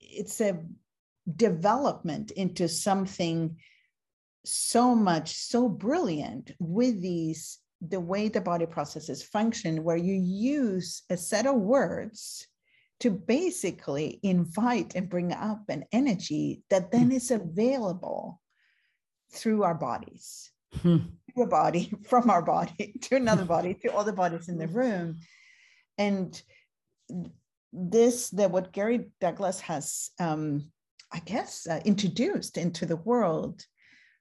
it's 0.01 0.41
a 0.41 0.63
development 1.37 2.31
into 2.31 2.69
something 2.69 3.57
so 4.45 4.95
much 4.95 5.35
so 5.35 5.69
brilliant 5.69 6.53
with 6.59 7.01
these 7.01 7.59
the 7.81 8.01
way 8.01 8.29
the 8.29 8.41
body 8.41 8.67
processes 8.67 9.23
function, 9.23 9.85
where 9.85 9.97
you 9.97 10.15
use 10.15 11.03
a 11.11 11.17
set 11.17 11.47
of 11.47 11.57
words 11.57 12.47
to 13.01 13.11
basically 13.11 14.21
invite 14.23 14.95
and 14.95 15.09
bring 15.09 15.33
up 15.33 15.63
an 15.69 15.85
energy 15.93 16.63
that 16.71 16.91
then 16.91 17.13
is 17.13 17.31
available 17.31 18.41
through 19.33 19.63
our 19.63 19.75
bodies, 19.75 20.51
hmm. 20.81 20.99
to 21.35 21.43
a 21.43 21.47
body, 21.47 21.93
from 22.09 22.31
our 22.31 22.43
body 22.43 22.95
to 23.03 23.17
another 23.17 23.45
body, 23.45 23.75
to 23.75 23.89
all 23.89 24.05
the 24.05 24.13
bodies 24.13 24.49
in 24.49 24.59
the 24.59 24.69
room. 24.69 25.19
And 25.99 26.41
this, 27.73 28.31
that 28.31 28.51
what 28.51 28.73
Gary 28.73 29.11
Douglas 29.21 29.61
has, 29.61 30.11
um, 30.21 30.71
I 31.13 31.19
guess, 31.19 31.67
uh, 31.67 31.81
introduced 31.85 32.57
into 32.57 32.87
the 32.87 32.97
world, 32.97 33.65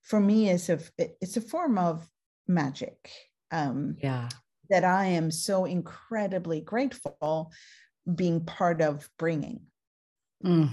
for 0.02 0.20
me 0.20 0.50
is 0.50 0.70
a 0.70 0.80
it's 1.00 1.38
a 1.38 1.42
form 1.42 1.78
of 1.78 2.08
magic 2.48 3.10
um, 3.54 3.96
yeah. 4.02 4.30
that 4.70 4.84
I 4.84 5.06
am 5.06 5.32
so 5.32 5.66
incredibly 5.66 6.60
grateful 6.62 7.52
being 8.14 8.44
part 8.44 8.82
of 8.82 9.08
bringing. 9.18 9.62
Mm. 10.44 10.70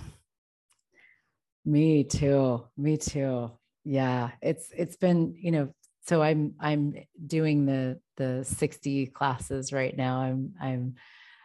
Me 1.65 2.05
too. 2.05 2.65
Me 2.77 2.97
too. 2.97 3.53
Yeah, 3.85 4.31
it's 4.43 4.71
it's 4.77 4.97
been 4.97 5.37
you 5.39 5.53
know. 5.53 5.75
So 6.07 6.23
I'm 6.23 6.55
I'm 6.59 6.95
doing 7.25 7.67
the 7.67 8.01
the 8.17 8.45
60 8.45 9.07
classes 9.09 9.73
right 9.73 9.97
now. 9.97 10.21
I'm 10.21 10.55
I'm 10.61 10.95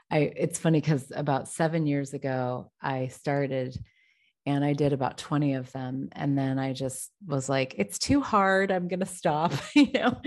I. 0.10 0.32
It's 0.36 0.58
funny 0.58 0.80
because 0.80 1.12
about 1.13 1.50
seven 1.50 1.86
years 1.86 2.13
ago 2.13 2.71
I 2.82 3.08
started 3.08 3.78
and 4.46 4.64
I 4.64 4.74
did 4.74 4.94
about 4.94 5.18
20 5.18 5.56
of 5.56 5.72
them. 5.72 6.10
And 6.12 6.38
then 6.38 6.60
I 6.60 6.74
just 6.74 7.12
was 7.26 7.50
like, 7.50 7.76
it's 7.78 7.98
too 7.98 8.22
hard. 8.22 8.72
I'm 8.72 8.88
going 8.88 9.00
to 9.00 9.06
stop, 9.06 9.54
you 9.76 9.92
know, 9.94 10.22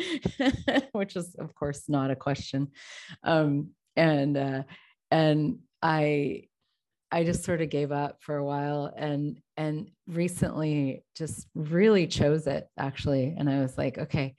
which 0.93 1.15
is, 1.15 1.35
of 1.37 1.55
course, 1.55 1.89
not 1.89 2.11
a 2.11 2.17
question. 2.17 2.69
Um, 3.23 3.71
and, 3.97 4.37
uh, 4.37 4.63
and 5.11 5.61
I, 5.83 6.45
I 7.11 7.25
just 7.25 7.45
sort 7.45 7.63
of 7.63 7.71
gave 7.71 7.91
up 7.93 8.19
for 8.21 8.37
a 8.37 8.45
while 8.45 8.93
and 8.95 9.41
and 9.57 9.91
recently 10.07 11.05
just 11.17 11.49
really 11.55 12.07
chose 12.07 12.47
it 12.47 12.69
actually 12.79 13.35
and 13.37 13.49
I 13.49 13.61
was 13.61 13.79
like 13.79 13.97
okay 13.97 14.35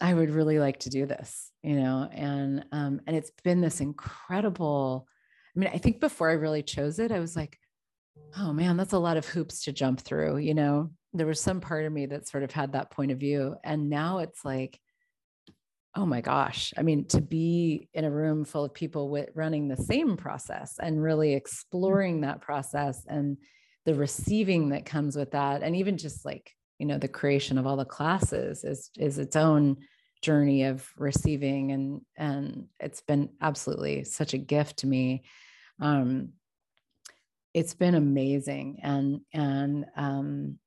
I 0.00 0.12
would 0.12 0.30
really 0.30 0.58
like 0.58 0.80
to 0.80 0.90
do 0.90 1.06
this 1.06 1.50
you 1.62 1.76
know 1.76 2.08
and 2.12 2.66
um 2.72 3.00
and 3.06 3.16
it's 3.16 3.32
been 3.42 3.62
this 3.62 3.80
incredible 3.80 5.06
I 5.56 5.60
mean 5.60 5.70
I 5.72 5.78
think 5.78 5.98
before 5.98 6.28
I 6.28 6.34
really 6.34 6.62
chose 6.62 6.98
it 6.98 7.10
I 7.10 7.20
was 7.20 7.34
like 7.36 7.58
oh 8.38 8.52
man 8.52 8.76
that's 8.76 8.92
a 8.92 8.98
lot 8.98 9.16
of 9.16 9.26
hoops 9.26 9.64
to 9.64 9.72
jump 9.72 10.00
through 10.00 10.38
you 10.38 10.54
know? 10.54 10.90
There 11.16 11.28
was 11.28 11.40
some 11.40 11.60
part 11.60 11.84
of 11.84 11.92
me 11.92 12.06
that 12.06 12.26
sort 12.26 12.42
of 12.42 12.50
had 12.50 12.72
that 12.72 12.90
point 12.90 13.12
of 13.12 13.18
view 13.18 13.54
and 13.62 13.88
now 13.88 14.18
it's 14.18 14.44
like 14.44 14.80
oh 15.94 16.04
my 16.04 16.20
gosh 16.20 16.74
i 16.76 16.82
mean 16.82 17.06
to 17.06 17.20
be 17.20 17.88
in 17.94 18.04
a 18.04 18.10
room 18.10 18.44
full 18.44 18.64
of 18.64 18.74
people 18.74 19.08
with 19.08 19.28
running 19.34 19.68
the 19.68 19.76
same 19.76 20.16
process 20.16 20.74
and 20.82 21.00
really 21.00 21.34
exploring 21.34 22.22
that 22.22 22.40
process 22.40 23.04
and 23.06 23.36
the 23.84 23.94
receiving 23.94 24.70
that 24.70 24.84
comes 24.84 25.14
with 25.14 25.30
that 25.30 25.62
and 25.62 25.76
even 25.76 25.96
just 25.96 26.24
like 26.24 26.50
you 26.80 26.86
know 26.86 26.98
the 26.98 27.08
creation 27.08 27.58
of 27.58 27.66
all 27.66 27.76
the 27.76 27.84
classes 27.84 28.64
is 28.64 28.90
is 28.98 29.18
its 29.18 29.36
own 29.36 29.76
journey 30.24 30.64
of 30.64 30.88
receiving 30.96 31.72
and 31.72 32.00
and 32.16 32.66
it's 32.80 33.02
been 33.02 33.28
absolutely 33.40 34.04
such 34.04 34.32
a 34.32 34.38
gift 34.38 34.78
to 34.78 34.86
me. 34.86 35.22
Um 35.80 36.30
it's 37.54 37.74
been 37.74 37.94
amazing 37.94 38.80
and 38.82 39.20
and 39.32 39.86
um 39.96 40.58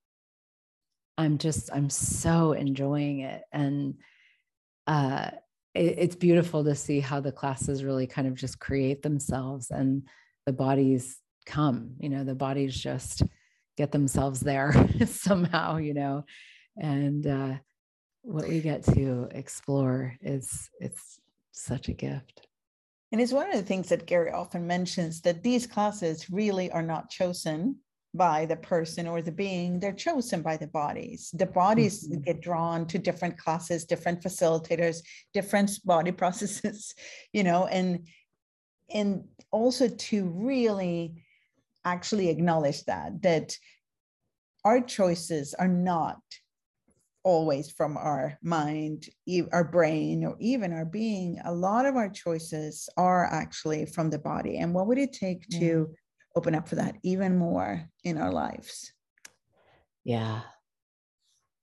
i'm 1.18 1.38
just 1.38 1.70
i'm 1.74 1.90
so 1.90 2.54
enjoying 2.54 3.20
it 3.20 3.44
and 3.52 3.96
uh, 4.88 5.30
it, 5.76 5.96
it's 5.98 6.16
beautiful 6.16 6.64
to 6.64 6.74
see 6.74 7.00
how 7.00 7.20
the 7.20 7.32
classes 7.32 7.84
really 7.84 8.08
kind 8.08 8.28
of 8.28 8.36
just 8.36 8.60
create 8.60 9.02
themselves 9.04 9.70
and 9.70 10.04
the 10.46 10.54
bodies 10.54 11.18
come, 11.46 11.92
you 12.00 12.10
know, 12.10 12.24
the 12.24 12.36
bodies 12.36 12.76
just 12.76 13.22
get 13.76 13.92
themselves 13.92 14.40
there 14.40 14.74
somehow, 15.06 15.78
you 15.78 15.94
know, 15.94 16.24
and 16.78 17.28
uh, 17.28 17.54
what 18.22 18.48
we 18.48 18.62
get 18.62 18.84
to 18.84 19.28
explore 19.32 20.16
is 20.22 20.70
it's 20.80 21.20
such 21.52 21.90
a 21.90 21.94
gift. 21.94 22.47
And 23.12 23.22
it's 23.22 23.32
one 23.32 23.50
of 23.50 23.56
the 23.56 23.64
things 23.64 23.90
that 23.90 24.06
Gary 24.06 24.32
often 24.32 24.68
mentions 24.68 25.22
that 25.22 25.44
these 25.44 25.66
classes 25.66 26.30
really 26.30 26.70
are 26.72 26.84
not 26.84 27.10
chosen 27.10 27.78
by 28.14 28.46
the 28.46 28.56
person 28.56 29.08
or 29.08 29.22
the 29.22 29.32
being, 29.32 29.80
they're 29.80 29.94
chosen 29.94 30.42
by 30.42 30.58
the 30.58 30.68
bodies. 30.68 31.30
The 31.34 31.46
bodies 31.46 32.08
mm-hmm. 32.08 32.22
get 32.22 32.42
drawn 32.42 32.88
to 32.88 32.98
different 32.98 33.38
classes, 33.38 33.86
different 33.86 34.22
facilitators, 34.22 35.02
different 35.34 35.72
body 35.86 36.12
processes, 36.22 36.94
you 37.32 37.44
know, 37.44 37.68
and 37.68 38.08
and 38.94 39.26
also 39.52 39.90
to 39.90 40.26
really 40.26 41.24
actually 41.86 42.30
acknowledge 42.30 42.84
that 42.86 43.22
that 43.22 43.58
our 44.66 44.82
choices 44.82 45.54
are 45.54 45.68
not 45.68 46.20
always 47.28 47.70
from 47.70 47.98
our 47.98 48.38
mind, 48.42 49.10
our 49.52 49.66
brain, 49.66 50.24
or 50.24 50.38
even 50.40 50.72
our 50.72 50.86
being. 50.86 51.38
A 51.44 51.54
lot 51.54 51.86
of 51.86 51.98
our 51.98 52.10
choices 52.10 52.88
are 52.96 53.26
actually 53.26 53.86
from 53.86 54.10
the 54.10 54.20
body. 54.20 54.58
And 54.60 54.74
what 54.74 54.88
would 54.88 54.98
it 54.98 55.12
take 55.12 55.48
to 55.60 55.90
open 56.38 56.54
up 56.54 56.70
for 56.70 56.76
that 56.76 56.96
even 57.02 57.36
more 57.36 57.90
in 58.04 58.20
our 58.20 58.32
lives. 58.32 58.94
Yeah. 60.04 60.42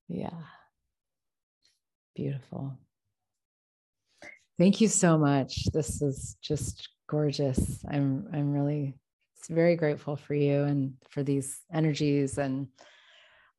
Yeah. 0.09 0.43
Beautiful. 2.17 2.77
Thank 4.59 4.81
you 4.81 4.89
so 4.89 5.17
much. 5.17 5.67
This 5.73 6.03
is 6.03 6.37
just 6.43 6.89
gorgeous. 7.09 7.85
I'm 7.89 8.29
I'm 8.33 8.53
really 8.53 8.95
very 9.49 9.77
grateful 9.77 10.17
for 10.17 10.35
you 10.35 10.63
and 10.63 10.95
for 11.11 11.23
these 11.23 11.61
energies 11.73 12.39
and 12.39 12.67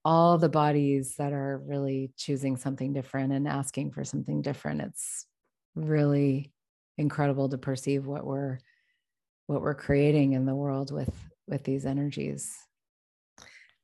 all 0.05 0.37
the 0.37 0.47
bodies 0.47 1.15
that 1.17 1.33
are 1.33 1.59
really 1.65 2.11
choosing 2.15 2.55
something 2.57 2.93
different 2.93 3.33
and 3.33 3.47
asking 3.47 3.91
for 3.91 4.05
something 4.05 4.43
different. 4.43 4.81
It's 4.81 5.25
really 5.73 6.53
incredible 6.99 7.49
to 7.49 7.57
perceive 7.57 8.05
what 8.05 8.23
we're 8.25 8.59
what 9.47 9.61
we're 9.61 9.75
creating 9.75 10.33
in 10.33 10.45
the 10.45 10.55
world 10.55 10.91
with 10.91 11.13
with 11.47 11.63
these 11.63 11.85
energies. 11.87 12.55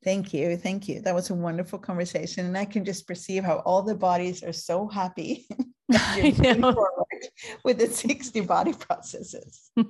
Thank 0.03 0.33
you 0.33 0.55
thank 0.57 0.87
you. 0.87 1.01
That 1.01 1.15
was 1.15 1.31
a 1.31 1.35
wonderful 1.35 1.79
conversation 1.79 2.45
and 2.45 2.57
i 2.57 2.65
can 2.65 2.85
just 2.85 3.07
perceive 3.07 3.43
how 3.43 3.57
all 3.65 3.81
the 3.81 3.95
bodies 3.95 4.43
are 4.43 4.53
so 4.53 4.87
happy 4.87 5.47
with 7.65 7.77
the 7.79 7.87
60 7.87 8.41
body 8.41 8.73
processes. 8.73 9.71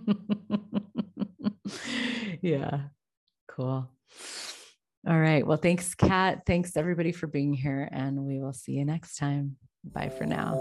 Yeah 2.41 2.87
cool 3.47 3.89
all 5.07 5.19
right 5.19 5.45
well 5.45 5.57
thanks 5.57 5.95
kat 5.95 6.43
thanks 6.45 6.77
everybody 6.77 7.11
for 7.11 7.27
being 7.27 7.53
here 7.53 7.89
and 7.91 8.25
we 8.25 8.39
will 8.39 8.53
see 8.53 8.73
you 8.73 8.85
next 8.85 9.15
time 9.15 9.55
bye 9.83 10.09
for 10.09 10.25
now 10.25 10.53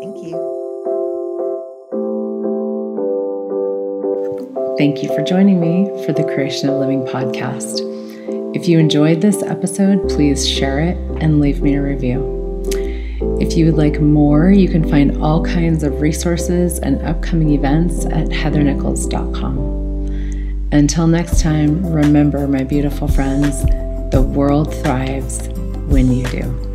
thank 0.00 0.16
you 0.16 0.66
Thank 4.78 5.02
you 5.02 5.08
for 5.08 5.22
joining 5.22 5.58
me 5.58 5.86
for 6.04 6.12
the 6.12 6.22
Creation 6.22 6.68
of 6.68 6.74
Living 6.78 7.02
podcast. 7.06 7.80
If 8.54 8.68
you 8.68 8.78
enjoyed 8.78 9.22
this 9.22 9.42
episode, 9.42 10.06
please 10.10 10.46
share 10.46 10.80
it 10.80 10.98
and 11.22 11.40
leave 11.40 11.62
me 11.62 11.76
a 11.76 11.82
review. 11.82 12.62
If 13.40 13.56
you 13.56 13.64
would 13.64 13.76
like 13.76 14.02
more, 14.02 14.50
you 14.50 14.68
can 14.68 14.86
find 14.86 15.16
all 15.22 15.42
kinds 15.42 15.82
of 15.82 16.02
resources 16.02 16.78
and 16.78 17.00
upcoming 17.00 17.54
events 17.54 18.04
at 18.04 18.28
heathernichols.com. 18.28 19.85
Until 20.76 21.06
next 21.06 21.40
time, 21.40 21.86
remember, 21.86 22.46
my 22.46 22.62
beautiful 22.62 23.08
friends, 23.08 23.62
the 24.10 24.20
world 24.20 24.74
thrives 24.74 25.48
when 25.88 26.12
you 26.12 26.22
do. 26.26 26.65